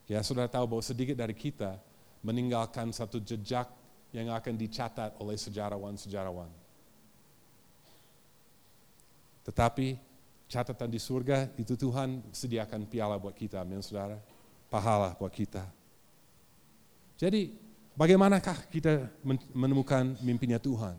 [0.07, 1.75] Ya, saudara tahu bahwa sedikit dari kita
[2.23, 3.67] meninggalkan satu jejak
[4.15, 6.47] yang akan dicatat oleh sejarawan-sejarawan.
[9.43, 10.12] Tetapi
[10.53, 14.21] catatan di surga itu Tuhan sediakan piala buat kita, amin saudara.
[14.69, 15.65] Pahala buat kita.
[17.17, 17.49] Jadi
[17.97, 19.09] bagaimanakah kita
[19.57, 20.97] menemukan mimpinya Tuhan?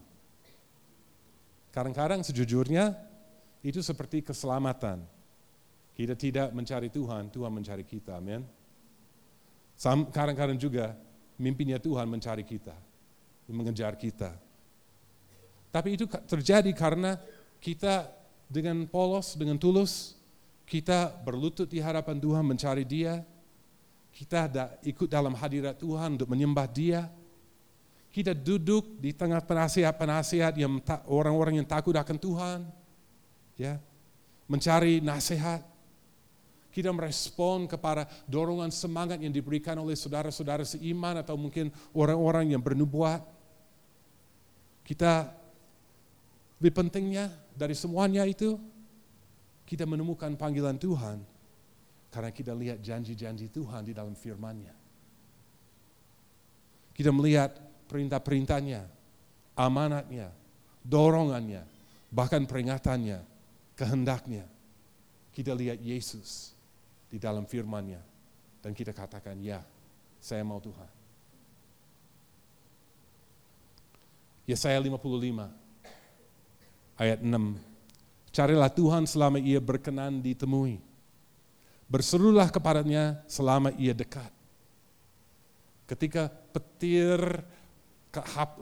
[1.70, 2.94] Kadang-kadang sejujurnya
[3.62, 5.06] itu seperti keselamatan.
[5.94, 8.42] Kita tidak mencari Tuhan, Tuhan mencari kita, amin.
[10.10, 10.94] Kadang-kadang juga
[11.38, 12.74] mimpinya Tuhan mencari kita,
[13.50, 14.34] mengejar kita.
[15.70, 17.18] Tapi itu terjadi karena
[17.58, 18.06] kita
[18.48, 20.16] dengan polos, dengan tulus,
[20.64, 23.20] Kita berlutut di hadapan Tuhan mencari dia.
[24.08, 24.48] Kita
[24.80, 27.12] ikut dalam hadirat Tuhan untuk menyembah dia.
[28.08, 32.58] Kita duduk di tengah penasihat-penasihat yang orang-orang yang takut akan Tuhan.
[33.60, 33.76] Ya,
[34.48, 35.60] mencari nasihat.
[36.72, 43.22] Kita merespon kepada dorongan semangat yang diberikan oleh saudara-saudara seiman atau mungkin orang-orang yang bernubuat.
[44.82, 45.30] Kita
[46.58, 48.58] lebih pentingnya dari semuanya itu,
[49.64, 51.22] kita menemukan panggilan Tuhan
[52.10, 54.74] karena kita lihat janji-janji Tuhan di dalam firman-Nya.
[56.94, 57.58] Kita melihat
[57.90, 58.86] perintah-perintahnya,
[59.58, 60.30] amanatnya,
[60.82, 61.66] dorongannya,
[62.10, 63.18] bahkan peringatannya,
[63.74, 64.46] kehendaknya.
[65.34, 66.54] Kita lihat Yesus
[67.10, 67.98] di dalam firman-Nya
[68.62, 69.66] dan kita katakan, "Ya,
[70.22, 70.86] saya mau Tuhan."
[74.46, 75.63] Yesaya 55
[76.98, 77.30] ayat 6.
[78.34, 80.82] Carilah Tuhan selama ia berkenan ditemui.
[81.86, 84.32] Berserulah kepadanya selama ia dekat.
[85.86, 87.20] Ketika petir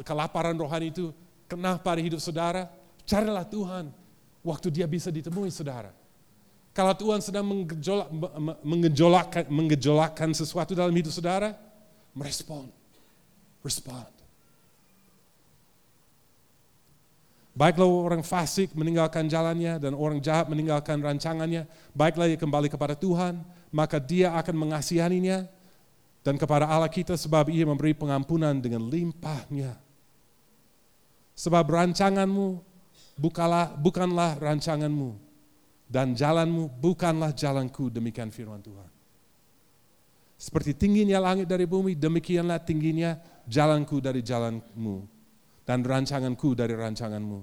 [0.05, 1.14] kelaparan rohani itu
[1.49, 2.68] kena pada hidup saudara,
[3.09, 3.88] carilah Tuhan
[4.45, 5.95] waktu dia bisa ditemui saudara.
[6.73, 8.09] Kalau Tuhan sedang menggejolak,
[8.64, 11.57] menggejolakkan, menggejolakkan sesuatu dalam hidup saudara,
[12.12, 12.68] merespon,
[13.64, 14.12] respond.
[17.53, 23.45] Baiklah orang fasik meninggalkan jalannya dan orang jahat meninggalkan rancangannya, baiklah ia kembali kepada Tuhan,
[23.69, 25.45] maka dia akan mengasihaninya
[26.25, 29.77] dan kepada Allah kita sebab ia memberi pengampunan dengan limpahnya.
[31.37, 32.62] Sebab rancanganmu
[33.21, 35.21] bukanlah, bukanlah rancanganmu,
[35.93, 38.88] dan jalanmu bukanlah jalanku, demikian firman Tuhan.
[40.41, 45.05] Seperti tingginya langit dari bumi, demikianlah tingginya jalanku dari jalanmu,
[45.62, 47.42] dan rancanganku dari rancanganmu.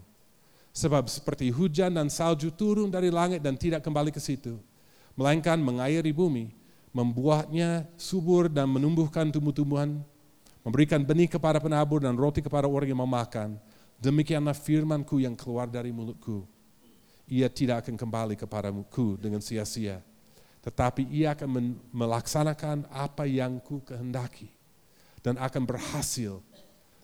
[0.69, 4.61] Sebab seperti hujan dan salju turun dari langit dan tidak kembali ke situ,
[5.17, 6.53] melainkan mengairi bumi,
[6.93, 9.99] membuatnya subur dan menumbuhkan tumbuh-tumbuhan,
[10.61, 13.57] memberikan benih kepada penabur dan roti kepada orang yang memakan.
[13.99, 16.47] Demikianlah firmanku yang keluar dari mulutku
[17.29, 20.01] ia tidak akan kembali kepadaku dengan sia-sia.
[20.59, 24.51] Tetapi ia akan melaksanakan apa yang ku kehendaki
[25.23, 26.43] dan akan berhasil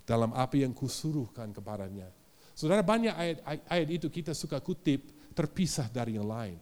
[0.05, 2.07] dalam apa yang kusuruhkan kepadanya.
[2.55, 3.37] Saudara banyak ayat,
[3.67, 6.55] ayat itu kita suka kutip terpisah dari yang lain.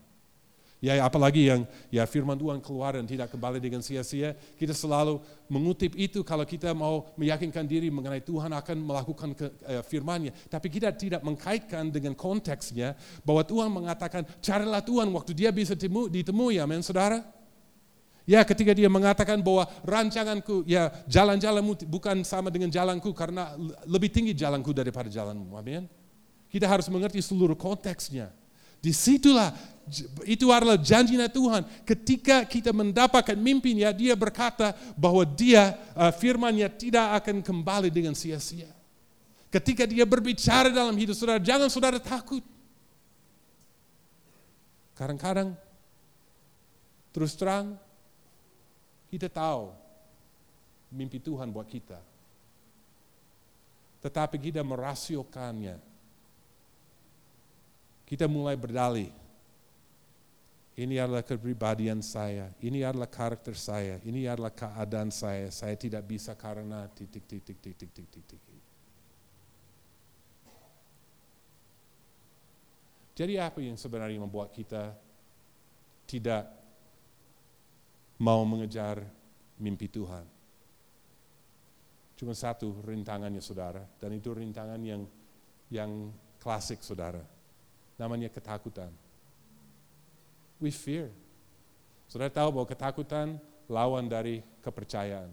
[0.84, 5.16] Ya apalagi yang ya firman Tuhan keluar dan tidak kembali dengan sia-sia, kita selalu
[5.48, 10.36] mengutip itu kalau kita mau meyakinkan diri mengenai Tuhan akan melakukan ke, uh, firman-Nya.
[10.44, 12.92] Tapi kita tidak mengkaitkan dengan konteksnya
[13.24, 17.33] bahwa Tuhan mengatakan carilah Tuhan waktu dia bisa temu, ditemui, amin saudara.
[18.24, 23.52] Ya ketika dia mengatakan bahwa rancanganku, ya jalan-jalanmu bukan sama dengan jalanku karena
[23.84, 25.84] lebih tinggi jalanku daripada jalanmu, amin.
[26.48, 28.32] Kita harus mengerti seluruh konteksnya.
[28.80, 29.52] Di situlah
[30.24, 31.68] itu adalah janjinya Tuhan.
[31.84, 38.68] Ketika kita mendapatkan mimpinya, dia berkata bahwa dia uh, firmannya tidak akan kembali dengan sia-sia.
[39.52, 42.40] Ketika dia berbicara dalam hidup saudara, jangan saudara takut.
[44.96, 45.52] Kadang-kadang
[47.12, 47.76] terus terang
[49.14, 49.70] kita tahu
[50.90, 52.02] mimpi Tuhan buat kita.
[54.02, 55.78] Tetapi kita merasiokannya
[58.04, 59.10] kita mulai berdalih.
[60.74, 65.46] Ini adalah kepribadian saya, ini adalah karakter saya, ini adalah keadaan saya.
[65.54, 68.62] Saya tidak bisa karena titik titik titik titik titik.
[73.14, 74.98] Jadi apa yang sebenarnya membuat kita
[76.10, 76.63] tidak
[78.20, 79.02] mau mengejar
[79.58, 80.26] mimpi Tuhan?
[82.14, 85.02] Cuma satu rintangannya saudara, dan itu rintangan yang
[85.72, 87.34] yang klasik saudara
[87.98, 88.90] namanya ketakutan.
[90.58, 91.10] We fear.
[92.10, 95.30] Saudara tahu bahwa ketakutan lawan dari kepercayaan.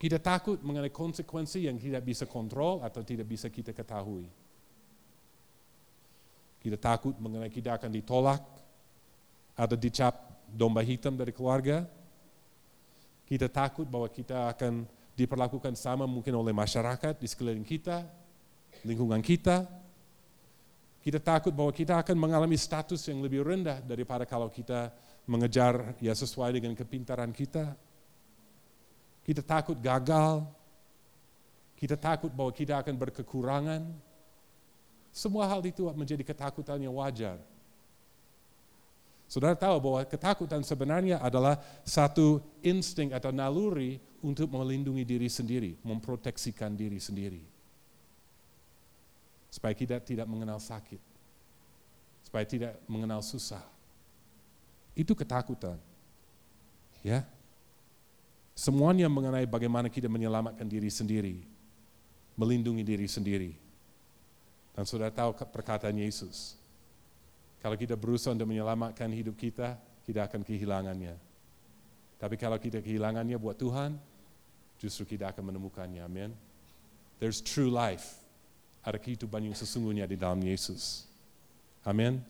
[0.00, 4.24] Kita takut mengenai konsekuensi yang tidak bisa kontrol atau tidak bisa kita ketahui.
[6.60, 8.40] Kita takut mengenai kita akan ditolak
[9.60, 10.16] atau dicap
[10.48, 11.84] domba hitam dari keluarga.
[13.28, 18.08] Kita takut bahwa kita akan diperlakukan sama mungkin oleh masyarakat di sekeliling kita,
[18.88, 19.68] lingkungan kita.
[21.00, 24.92] Kita takut bahwa kita akan mengalami status yang lebih rendah daripada kalau kita
[25.28, 27.76] mengejar ya sesuai dengan kepintaran kita.
[29.20, 30.44] Kita takut gagal.
[31.76, 33.82] Kita takut bahwa kita akan berkekurangan.
[35.12, 37.40] Semua hal itu menjadi ketakutan yang wajar.
[39.30, 46.74] Saudara tahu bahwa ketakutan sebenarnya adalah satu insting atau naluri untuk melindungi diri sendiri, memproteksikan
[46.74, 47.60] diri sendiri
[49.50, 51.02] supaya kita tidak mengenal sakit,
[52.22, 53.60] supaya tidak mengenal susah.
[54.94, 55.76] Itu ketakutan.
[57.02, 57.26] Ya.
[58.54, 61.42] Semuanya mengenai bagaimana kita menyelamatkan diri sendiri,
[62.38, 63.52] melindungi diri sendiri.
[64.78, 66.59] Dan sudah tahu perkataan Yesus.
[67.60, 71.14] Kalau kita berusaha untuk menyelamatkan hidup kita, kita akan kehilangannya.
[72.16, 73.96] Tapi kalau kita kehilangannya buat Tuhan,
[74.80, 76.00] justru kita akan menemukannya.
[76.00, 76.32] Amin.
[77.20, 78.20] There's true life.
[78.80, 81.04] Ada kehidupan yang sesungguhnya di dalam Yesus.
[81.84, 82.24] Amin.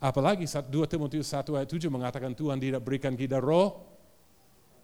[0.00, 3.88] Apalagi 2 Timotius 1 ayat 7 mengatakan Tuhan tidak berikan kita roh,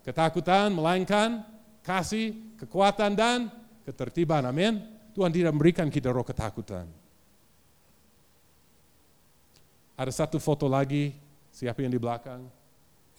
[0.00, 1.44] ketakutan, melainkan
[1.84, 3.52] kasih, kekuatan, dan
[3.84, 4.48] ketertiban.
[4.48, 4.80] Amin.
[5.12, 6.88] Tuhan tidak memberikan kita roh ketakutan.
[10.00, 11.12] Ada satu foto lagi,
[11.52, 12.48] siapa yang di belakang?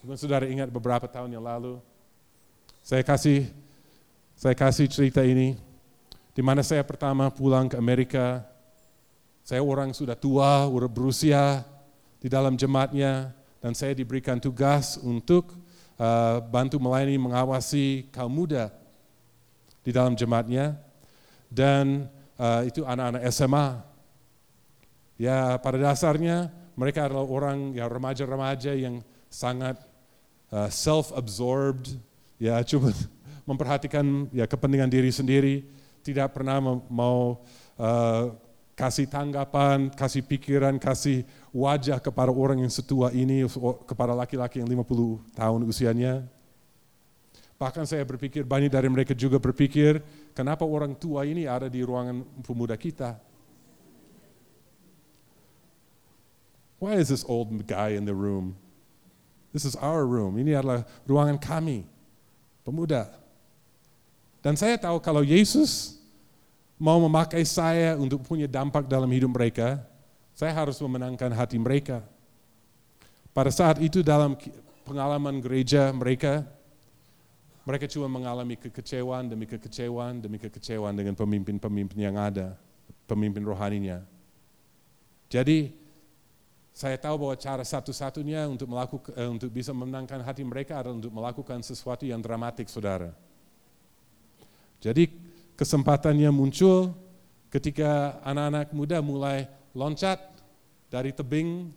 [0.01, 1.77] Mungkin saudara ingat beberapa tahun yang lalu.
[2.81, 3.53] Saya kasih
[4.33, 5.53] saya kasih cerita ini
[6.33, 8.41] di mana saya pertama pulang ke Amerika.
[9.45, 11.61] Saya orang sudah tua, sudah berusia
[12.17, 13.29] di dalam jemaatnya
[13.61, 15.53] dan saya diberikan tugas untuk
[16.01, 18.73] uh, bantu melayani mengawasi kaum muda
[19.85, 20.81] di dalam jemaatnya
[21.45, 22.09] dan
[22.41, 23.85] uh, itu anak-anak SMA.
[25.21, 29.79] Ya pada dasarnya mereka adalah orang ya remaja-remaja yang sangat
[30.51, 31.95] uh, self-absorbed,
[32.37, 32.91] ya cuma
[33.47, 35.55] memperhatikan ya kepentingan diri sendiri,
[36.05, 37.41] tidak pernah mau
[37.79, 38.33] uh,
[38.75, 41.21] kasih tanggapan, kasih pikiran, kasih
[41.53, 43.45] wajah kepada orang yang setua ini,
[43.85, 46.25] kepada laki-laki yang 50 tahun usianya.
[47.61, 50.01] Bahkan saya berpikir, banyak dari mereka juga berpikir,
[50.33, 53.21] kenapa orang tua ini ada di ruangan pemuda kita?
[56.81, 58.57] Why is this old guy in the room?
[59.53, 60.41] This is our room.
[60.41, 61.85] Ini adalah ruangan kami,
[62.65, 63.05] pemuda.
[64.41, 66.01] Dan saya tahu kalau Yesus
[66.81, 69.77] mau memakai saya untuk punya dampak dalam hidup mereka,
[70.33, 72.01] saya harus memenangkan hati mereka.
[73.29, 74.33] Pada saat itu dalam
[74.81, 76.41] pengalaman gereja mereka,
[77.61, 82.57] mereka cuma mengalami kekecewaan demi kekecewaan demi kekecewaan dengan pemimpin-pemimpin yang ada,
[83.05, 84.01] pemimpin rohaninya.
[85.29, 85.80] Jadi
[86.71, 91.11] saya tahu bahwa cara satu-satunya untuk melakukan eh, untuk bisa memenangkan hati mereka adalah untuk
[91.11, 93.11] melakukan sesuatu yang dramatik, saudara.
[94.79, 95.11] Jadi
[95.59, 96.95] kesempatannya muncul
[97.51, 99.45] ketika anak-anak muda mulai
[99.75, 100.17] loncat
[100.87, 101.69] dari tebing,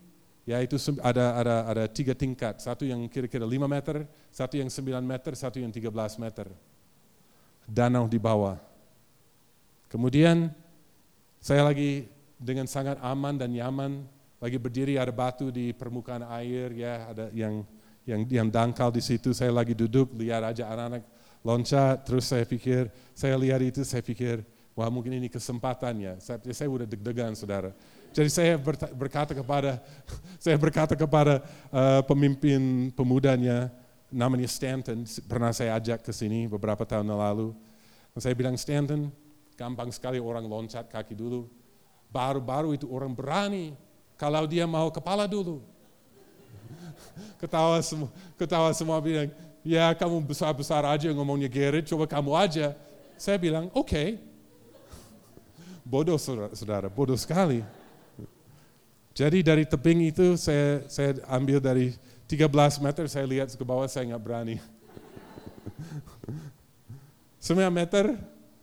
[0.46, 5.32] yaitu ada ada ada tiga tingkat, satu yang kira-kira 5 meter, satu yang 9 meter,
[5.34, 6.46] satu yang 13 meter.
[7.66, 8.56] Danau di bawah.
[9.90, 10.54] Kemudian
[11.42, 12.06] saya lagi
[12.38, 14.13] dengan sangat aman dan nyaman
[14.44, 17.64] lagi berdiri ada batu di permukaan air ya ada yang
[18.04, 19.32] yang yang dangkal di situ.
[19.32, 21.00] Saya lagi duduk lihat aja anak-anak
[21.40, 24.44] loncat terus saya pikir saya lihat itu saya pikir
[24.76, 27.72] wah mungkin ini kesempatannya saya saya udah deg-degan saudara.
[28.12, 28.60] Jadi saya
[28.92, 29.80] berkata kepada
[30.44, 31.40] saya berkata kepada
[31.72, 33.72] uh, pemimpin pemudanya
[34.12, 37.56] namanya Stanton pernah saya ajak ke sini beberapa tahun lalu.
[38.12, 39.08] Dan saya bilang Stanton
[39.56, 41.48] gampang sekali orang loncat kaki dulu.
[42.12, 43.72] Baru-baru itu orang berani
[44.14, 45.62] kalau dia mau kepala dulu.
[47.38, 48.10] Ketawa semua,
[48.40, 49.28] ketawa semua bilang,
[49.62, 52.72] ya kamu besar-besar aja ngomongnya Gerrit, coba kamu aja.
[53.20, 53.86] Saya bilang, oke.
[53.86, 54.08] Okay.
[55.84, 57.60] Bodoh saudara, bodoh sekali.
[59.14, 61.94] Jadi dari tebing itu saya, saya ambil dari
[62.26, 64.56] 13 meter, saya lihat ke bawah, saya nggak berani.
[67.38, 68.16] 9 meter,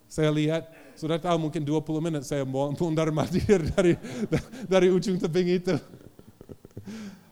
[0.10, 0.66] saya lihat,
[1.02, 3.98] sudah tahu mungkin 20 menit saya mondar mandir dari
[4.70, 5.74] dari ujung tebing itu.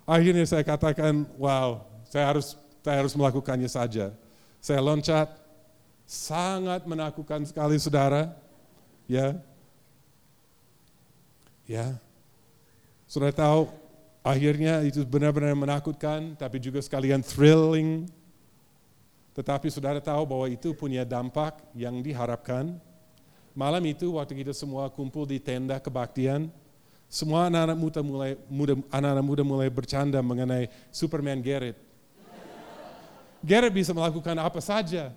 [0.10, 4.10] Akhirnya saya katakan, wow, saya harus saya harus melakukannya saja.
[4.58, 5.30] Saya loncat,
[6.10, 8.34] sangat menakutkan sekali saudara.
[9.06, 9.38] Ya,
[11.70, 11.94] ya,
[13.06, 13.70] sudah tahu
[14.26, 18.10] akhirnya itu benar-benar menakutkan, tapi juga sekalian thrilling.
[19.38, 22.82] Tetapi saudara tahu bahwa itu punya dampak yang diharapkan
[23.58, 26.48] Malam itu waktu kita semua kumpul di tenda kebaktian,
[27.10, 31.78] semua anak-anak muda mulai muda, anak-anak muda mulai bercanda mengenai Superman Garrett.
[33.42, 35.10] Garrett bisa melakukan apa saja.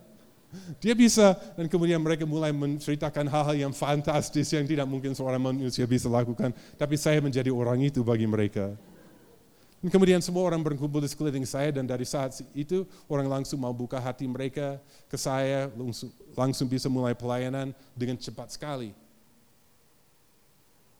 [0.84, 5.88] Dia bisa dan kemudian mereka mulai menceritakan hal-hal yang fantastis yang tidak mungkin seorang manusia
[5.88, 6.52] bisa lakukan.
[6.76, 8.76] Tapi saya menjadi orang itu bagi mereka.
[9.82, 13.98] Kemudian semua orang berkumpul di sekeliling saya dan dari saat itu orang langsung mau buka
[13.98, 14.78] hati mereka
[15.10, 18.94] ke saya, langsung, langsung bisa mulai pelayanan dengan cepat sekali.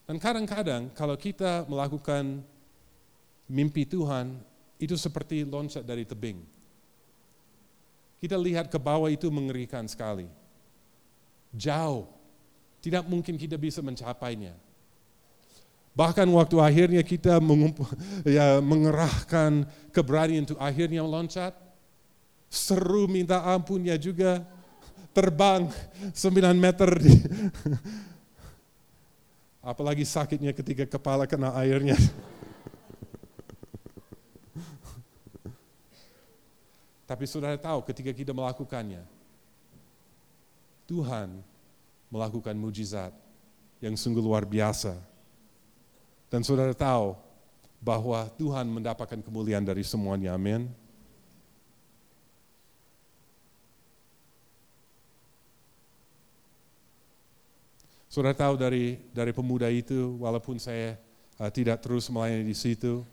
[0.03, 2.43] Dan kadang-kadang kalau kita melakukan
[3.47, 4.35] mimpi Tuhan,
[4.83, 6.43] itu seperti loncat dari tebing.
[8.19, 10.27] Kita lihat ke bawah itu mengerikan sekali.
[11.55, 12.11] Jauh.
[12.83, 14.59] Tidak mungkin kita bisa mencapainya.
[15.93, 17.37] Bahkan waktu akhirnya kita
[18.37, 21.53] ya, mengerahkan keberanian untuk akhirnya meloncat,
[22.49, 24.41] seru minta ampunnya juga,
[25.13, 25.69] terbang
[26.17, 26.89] 9 meter.
[26.97, 27.13] Di,
[29.71, 32.01] apalagi sakitnya ketika kepala kena airnya.
[37.13, 39.05] Tapi saudara tahu ketika kita melakukannya,
[40.89, 41.45] Tuhan
[42.09, 43.13] melakukan mujizat
[43.85, 45.12] yang sungguh luar biasa
[46.33, 47.13] dan saudara tahu
[47.77, 50.33] bahwa Tuhan mendapatkan kemuliaan dari semuanya.
[50.33, 50.73] Amin.
[58.09, 60.97] Saudara tahu dari dari pemuda itu, walaupun saya
[61.37, 63.05] uh, tidak terus melayani di situ,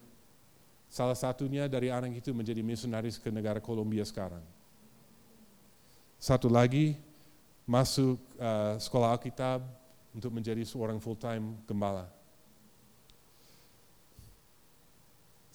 [0.88, 4.43] salah satunya dari anak itu menjadi misionaris ke negara Kolombia sekarang.
[6.15, 6.95] Satu lagi
[7.67, 9.59] masuk uh, sekolah Alkitab
[10.15, 12.18] untuk menjadi seorang full time gembala.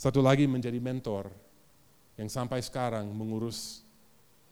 [0.05, 1.33] Satu lagi menjadi mentor
[2.21, 3.81] yang sampai sekarang mengurus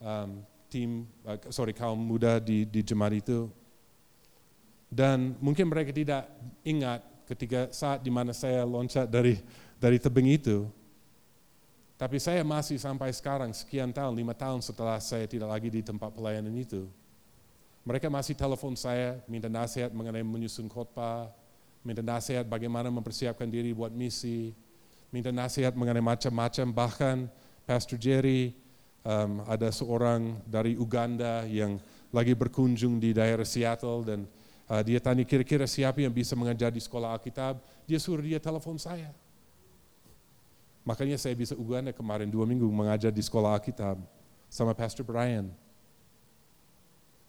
[0.01, 3.53] um, tim, uh, sorry kaum muda di, di jemaat itu.
[4.89, 6.25] Dan mungkin mereka tidak
[6.65, 9.37] ingat ketika saat di mana saya loncat dari
[9.77, 10.65] dari tebing itu.
[12.01, 16.17] Tapi saya masih sampai sekarang, sekian tahun, lima tahun setelah saya tidak lagi di tempat
[16.17, 16.89] pelayanan itu.
[17.85, 21.29] Mereka masih telepon saya, minta nasihat mengenai menyusun khotbah,
[21.85, 24.57] minta nasihat bagaimana mempersiapkan diri buat misi,
[25.13, 27.17] minta nasihat mengenai macam-macam, bahkan
[27.69, 28.57] Pastor Jerry
[29.05, 31.77] um, ada seorang dari Uganda yang
[32.09, 34.19] lagi berkunjung di daerah Seattle dan
[34.65, 38.81] uh, dia tanya kira-kira siapa yang bisa mengajar di sekolah Alkitab, dia suruh dia telepon
[38.81, 39.13] saya.
[40.81, 44.01] Makanya saya bisa Uganda kemarin dua minggu mengajar di sekolah Alkitab
[44.49, 45.47] sama Pastor Brian.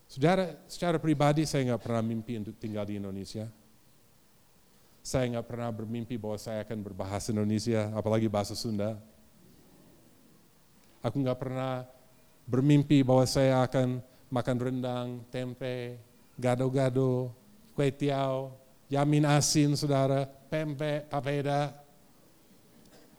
[0.09, 3.45] Saudara, secara pribadi saya nggak pernah mimpi untuk tinggal di Indonesia.
[5.05, 8.97] Saya nggak pernah bermimpi bahwa saya akan berbahasa Indonesia, apalagi bahasa Sunda.
[11.05, 11.85] Aku nggak pernah
[12.49, 14.01] bermimpi bahwa saya akan
[14.33, 16.01] makan rendang, tempe,
[16.41, 17.29] gado-gado,
[17.77, 18.49] kue tiaw,
[18.89, 21.69] yamin asin, saudara, pempek, papeda,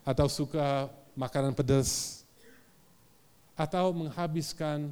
[0.02, 2.26] atau suka makanan pedas,
[3.54, 4.90] atau menghabiskan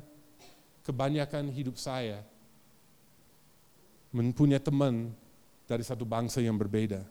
[0.86, 2.22] kebanyakan hidup saya
[4.14, 5.11] mempunyai teman
[5.65, 7.03] dari satu bangsa yang berbeda.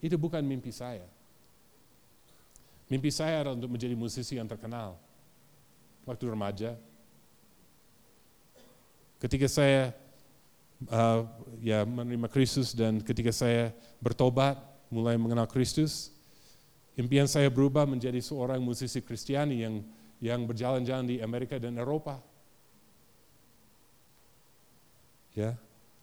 [0.00, 1.04] Itu bukan mimpi saya.
[2.90, 4.98] Mimpi saya adalah untuk menjadi musisi yang terkenal.
[6.02, 6.74] Waktu remaja,
[9.22, 9.94] ketika saya
[10.90, 11.22] uh,
[11.62, 13.70] ya menerima Kristus dan ketika saya
[14.02, 14.58] bertobat,
[14.90, 16.10] mulai mengenal Kristus,
[16.98, 19.74] impian saya berubah menjadi seorang musisi Kristiani yang
[20.18, 22.18] yang berjalan-jalan di Amerika dan Eropa.
[25.30, 25.54] Ya,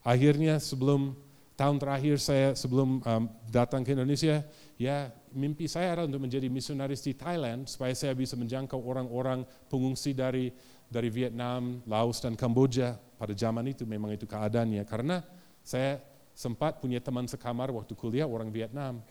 [0.08, 1.14] akhirnya sebelum
[1.58, 4.45] tahun terakhir saya sebelum um, datang ke Indonesia,
[4.78, 10.14] ya mimpi saya adalah untuk menjadi misionaris di Thailand supaya saya bisa menjangkau orang-orang pengungsi
[10.14, 10.53] dari
[10.88, 15.20] dari Vietnam, Laos dan Kamboja pada zaman itu memang itu keadaannya karena
[15.66, 15.99] saya
[16.32, 19.01] sempat punya teman sekamar waktu kuliah orang Vietnam,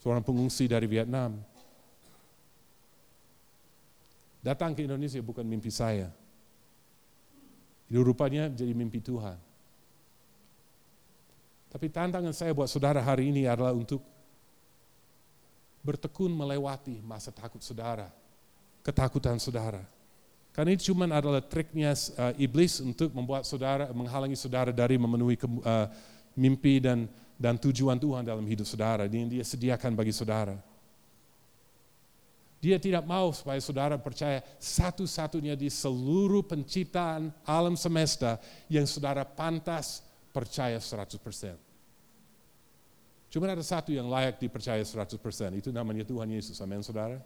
[0.00, 1.38] seorang pengungsi dari Vietnam.
[4.42, 6.10] Datang ke Indonesia bukan mimpi saya.
[7.86, 9.51] Itu rupanya jadi mimpi Tuhan.
[11.72, 14.04] Tapi tantangan saya buat saudara hari ini adalah untuk
[15.80, 18.12] bertekun melewati masa takut saudara,
[18.84, 19.80] ketakutan saudara.
[20.52, 25.48] Karena ini cuma adalah triknya uh, iblis untuk membuat saudara, menghalangi saudara dari memenuhi ke,
[25.48, 25.88] uh,
[26.36, 27.08] mimpi dan
[27.40, 30.54] dan tujuan Tuhan dalam hidup saudara yang dia sediakan bagi saudara.
[32.62, 38.38] Dia tidak mau supaya saudara percaya satu-satunya di seluruh penciptaan alam semesta
[38.70, 41.54] yang saudara pantas percaya 100%.
[43.32, 46.60] Cuma ada satu yang layak dipercaya 100%, itu namanya Tuhan Yesus.
[46.60, 47.16] Amin, saudara.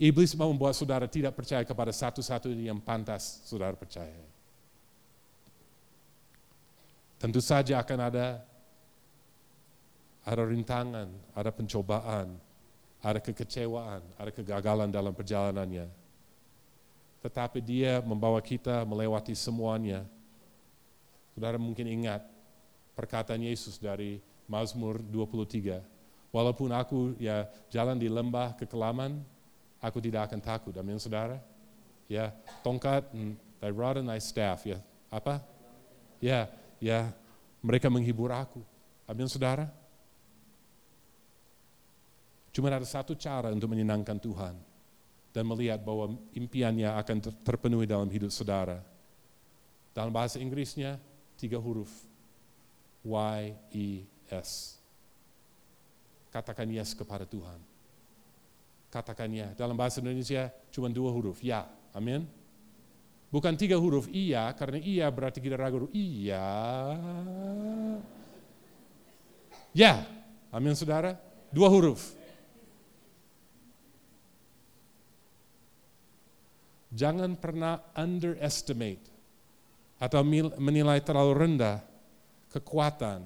[0.00, 4.16] Iblis mau membuat saudara tidak percaya kepada satu-satunya yang pantas saudara percaya.
[7.20, 8.40] Tentu saja akan ada
[10.24, 12.40] ada rintangan, ada pencobaan,
[13.04, 15.84] ada kekecewaan, ada kegagalan dalam perjalanannya.
[17.20, 20.08] Tetapi dia membawa kita melewati semuanya
[21.34, 22.26] Saudara mungkin ingat
[22.98, 24.20] perkataan Yesus dari
[24.50, 25.80] Mazmur 23.
[26.30, 29.18] Walaupun aku ya jalan di lembah kekelaman,
[29.82, 30.74] aku tidak akan takut.
[30.78, 31.40] Amin saudara.
[32.10, 32.34] Ya,
[32.66, 33.06] tongkat,
[33.62, 34.66] thy rod and thy staff.
[34.66, 34.78] Ya,
[35.10, 35.42] apa?
[36.18, 36.50] Ya,
[36.82, 37.10] ya,
[37.62, 38.62] mereka menghibur aku.
[39.06, 39.70] Amin saudara.
[42.50, 44.54] Cuma ada satu cara untuk menyenangkan Tuhan
[45.30, 47.16] dan melihat bahwa impiannya akan
[47.46, 48.82] terpenuhi dalam hidup saudara.
[49.94, 50.98] Dalam bahasa Inggrisnya,
[51.40, 51.88] tiga huruf.
[53.00, 54.76] Y-E-S.
[56.28, 57.56] katakan yes kepada Tuhan.
[58.92, 59.48] Katakan ya.
[59.56, 61.64] Dalam bahasa Indonesia cuma dua huruf, ya.
[61.96, 62.28] Amin.
[63.30, 65.88] Bukan tiga huruf iya, karena iya berarti kita ragu.
[65.94, 66.46] Iya.
[69.72, 70.02] Ya.
[70.50, 71.14] Amin saudara.
[71.50, 72.14] Dua huruf.
[76.90, 79.19] Jangan pernah underestimate
[80.00, 80.24] atau
[80.56, 81.84] menilai terlalu rendah
[82.48, 83.20] kekuatan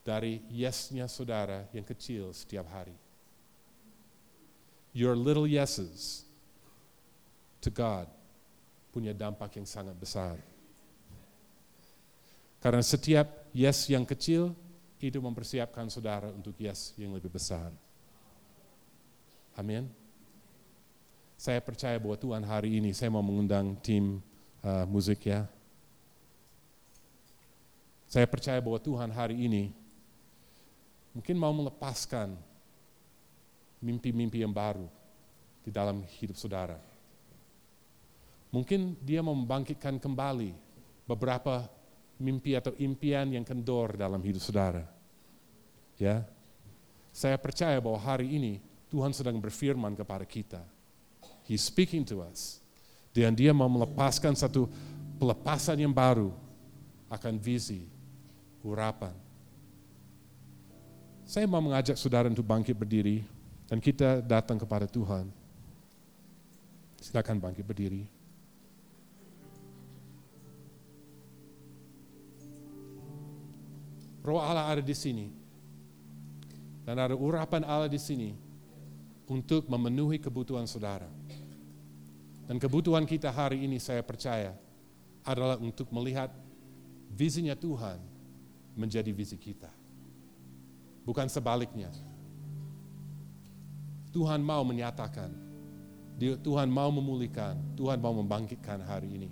[0.00, 2.96] dari yesnya saudara yang kecil setiap hari.
[4.96, 6.24] Your little yeses
[7.60, 8.08] to God
[8.94, 10.40] punya dampak yang sangat besar.
[12.64, 14.56] Karena setiap yes yang kecil
[14.96, 17.68] itu mempersiapkan saudara untuk yes yang lebih besar.
[19.52, 19.84] Amin.
[21.36, 24.24] Saya percaya bahwa Tuhan hari ini saya mau mengundang tim
[24.64, 25.44] uh, musik ya.
[28.08, 29.74] Saya percaya bahwa Tuhan hari ini
[31.12, 32.34] mungkin mau melepaskan
[33.84, 34.88] mimpi-mimpi yang baru
[35.60, 36.80] di dalam hidup saudara.
[38.54, 40.54] Mungkin dia mau membangkitkan kembali
[41.04, 41.66] beberapa
[42.22, 44.86] mimpi atau impian yang kendor dalam hidup saudara.
[45.98, 46.22] Ya.
[47.10, 48.58] Saya percaya bahwa hari ini
[48.90, 50.62] Tuhan sedang berfirman kepada kita
[51.44, 52.63] He's speaking to us.
[53.14, 54.66] Dan dia mau melepaskan satu
[55.22, 56.34] pelepasan yang baru
[57.06, 57.86] akan visi,
[58.66, 59.14] urapan.
[61.22, 63.22] Saya mau mengajak saudara untuk bangkit berdiri
[63.70, 65.30] dan kita datang kepada Tuhan.
[66.98, 68.04] Silakan bangkit berdiri.
[74.24, 75.28] Roh Allah ada di sini.
[76.84, 78.32] Dan ada urapan Allah di sini
[79.28, 81.08] untuk memenuhi kebutuhan saudara.
[82.44, 84.52] Dan kebutuhan kita hari ini saya percaya
[85.24, 86.28] adalah untuk melihat
[87.08, 87.96] visinya Tuhan
[88.76, 89.72] menjadi visi kita.
[91.04, 91.88] Bukan sebaliknya.
[94.12, 95.32] Tuhan mau menyatakan,
[96.20, 99.30] Tuhan mau memulihkan, Tuhan mau membangkitkan hari ini.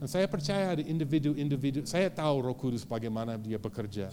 [0.00, 4.08] Dan saya percaya ada individu-individu, saya tahu roh kudus bagaimana dia bekerja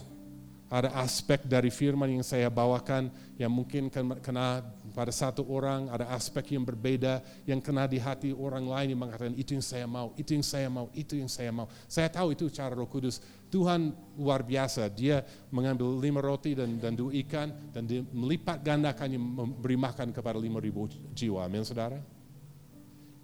[0.68, 3.08] ada aspek dari firman yang saya bawakan
[3.40, 3.88] yang mungkin
[4.20, 4.60] kena
[4.92, 9.32] pada satu orang, ada aspek yang berbeda yang kena di hati orang lain yang mengatakan
[9.32, 11.72] itu yang saya mau, itu yang saya mau, itu yang saya mau.
[11.88, 13.20] Saya tahu itu cara Roh Kudus.
[13.48, 19.16] Tuhan luar biasa, Dia mengambil lima roti dan, dan dua ikan dan dia melipat gandakannya
[19.16, 20.84] memberi makan kepada lima ribu
[21.16, 21.48] jiwa.
[21.48, 21.96] Amin, saudara.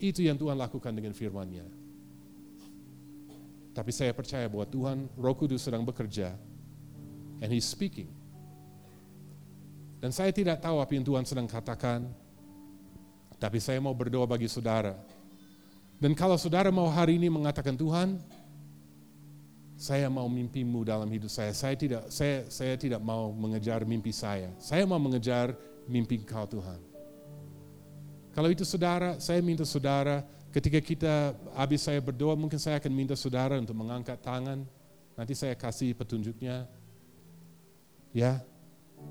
[0.01, 1.68] Itu yang Tuhan lakukan dengan firman-Nya.
[3.76, 6.32] Tapi saya percaya bahwa Tuhan, Roh Kudus sedang bekerja
[7.41, 8.11] and he's speaking.
[10.05, 12.05] Dan saya tidak tahu apa yang Tuhan sedang katakan,
[13.41, 14.93] tapi saya mau berdoa bagi saudara.
[15.97, 18.20] Dan kalau saudara mau hari ini mengatakan Tuhan,
[19.74, 21.51] saya mau mimpimu dalam hidup saya.
[21.57, 24.53] Saya tidak saya saya tidak mau mengejar mimpi saya.
[24.61, 25.57] Saya mau mengejar
[25.89, 26.78] mimpi Kau Tuhan.
[28.35, 33.14] Kalau itu saudara, saya minta saudara ketika kita habis saya berdoa, mungkin saya akan minta
[33.14, 34.66] saudara untuk mengangkat tangan.
[35.14, 36.66] Nanti saya kasih petunjuknya.
[38.14, 38.40] Ya.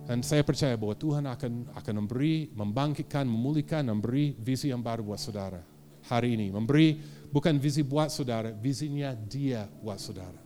[0.08, 5.20] Dan saya percaya bahwa Tuhan akan akan memberi, membangkitkan, memulihkan, memberi visi yang baru buat
[5.20, 5.62] saudara
[6.08, 6.52] hari ini.
[6.52, 7.00] Memberi
[7.32, 10.40] bukan visi buat saudara, visinya dia buat saudara.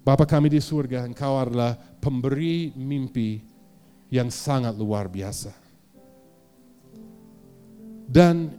[0.00, 3.40] Bapa kami di surga, Engkau adalah pemberi mimpi
[4.08, 5.52] yang sangat luar biasa.
[8.10, 8.50] Dan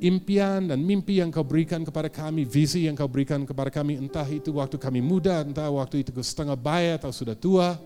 [0.00, 4.26] impian dan mimpi yang kau berikan kepada kami, visi yang kau berikan kepada kami, entah
[4.28, 7.80] itu waktu kami muda, entah waktu itu setengah bayar atau sudah tua.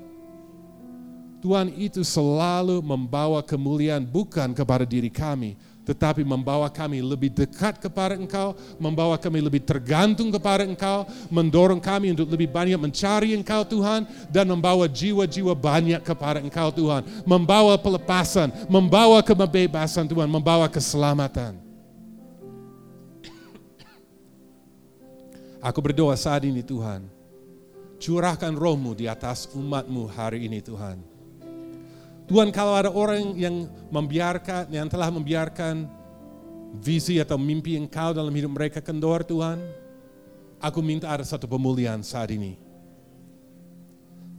[1.41, 5.57] Tuhan itu selalu membawa kemuliaan bukan kepada diri kami,
[5.89, 12.13] tetapi membawa kami lebih dekat kepada Engkau, membawa kami lebih tergantung kepada Engkau, mendorong kami
[12.13, 18.53] untuk lebih banyak mencari Engkau Tuhan, dan membawa jiwa-jiwa banyak kepada Engkau Tuhan, membawa pelepasan,
[18.69, 21.70] membawa kebebasan Tuhan, membawa keselamatan.
[25.61, 27.05] Aku berdoa saat ini Tuhan,
[28.01, 30.97] curahkan rohmu di atas umatmu hari ini Tuhan.
[32.25, 35.85] Tuhan kalau ada orang yang membiarkan, yang telah membiarkan
[36.81, 39.61] visi atau mimpi engkau dalam hidup mereka kendor Tuhan,
[40.65, 42.57] aku minta ada satu pemulihan saat ini.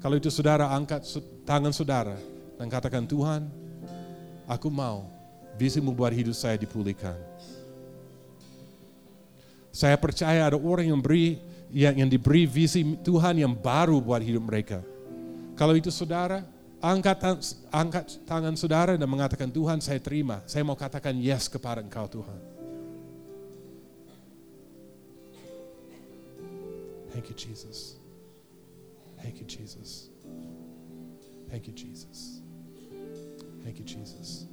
[0.01, 1.05] Kalau itu saudara angkat
[1.45, 2.17] tangan saudara
[2.57, 3.45] dan katakan Tuhan,
[4.49, 5.05] aku mau
[5.53, 7.13] visimu buat hidup saya dipulihkan.
[9.71, 11.39] Saya percaya ada orang yang beri
[11.71, 14.83] yang, yang diberi visi Tuhan yang baru buat hidup mereka.
[15.55, 16.43] Kalau itu saudara,
[16.83, 17.17] angkat,
[17.71, 20.43] angkat tangan saudara dan mengatakan Tuhan saya terima.
[20.45, 22.39] Saya mau katakan yes kepada engkau Tuhan.
[27.15, 27.99] Thank you Jesus.
[29.21, 30.09] Thank you, Jesus.
[31.51, 32.41] Thank you, Jesus.
[33.63, 34.47] Thank you, Jesus.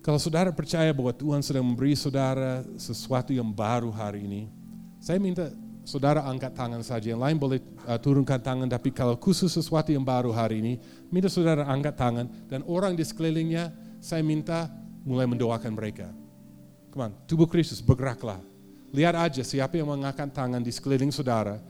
[0.00, 4.42] Kalau saudara percaya bahwa Tuhan sedang memberi saudara sesuatu yang baru hari ini,
[4.96, 5.52] saya minta
[5.84, 7.12] saudara angkat tangan saja.
[7.12, 10.74] Yang lain boleh uh, turunkan tangan, tapi kalau khusus sesuatu yang baru hari ini,
[11.12, 14.72] minta saudara angkat tangan dan orang di sekelilingnya, saya minta
[15.04, 16.08] mulai mendoakan mereka.
[16.96, 18.40] Come on, tubuh Kristus bergeraklah.
[18.96, 21.60] Lihat aja siapa yang mengangkat tangan di sekeliling saudara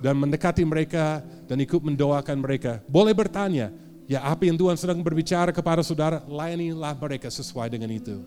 [0.00, 2.82] dan mendekati mereka dan ikut mendoakan mereka.
[2.88, 3.70] Boleh bertanya,
[4.04, 8.20] ya apa yang Tuhan sedang berbicara kepada saudara, layanilah mereka sesuai dengan itu.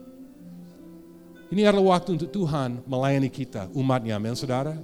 [1.48, 4.76] Ini adalah waktu untuk Tuhan melayani kita, umatnya, amin saudara.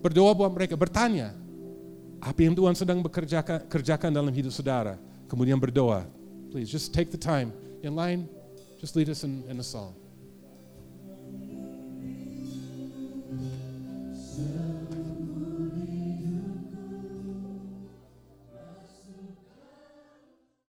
[0.00, 1.36] Berdoa buat mereka, bertanya,
[2.22, 4.96] apa yang Tuhan sedang bekerjakan kerjakan dalam hidup saudara.
[5.28, 6.06] Kemudian berdoa.
[6.54, 7.52] Please just take the time.
[7.82, 8.18] Yang lain,
[8.80, 9.92] just lead us in, in a song.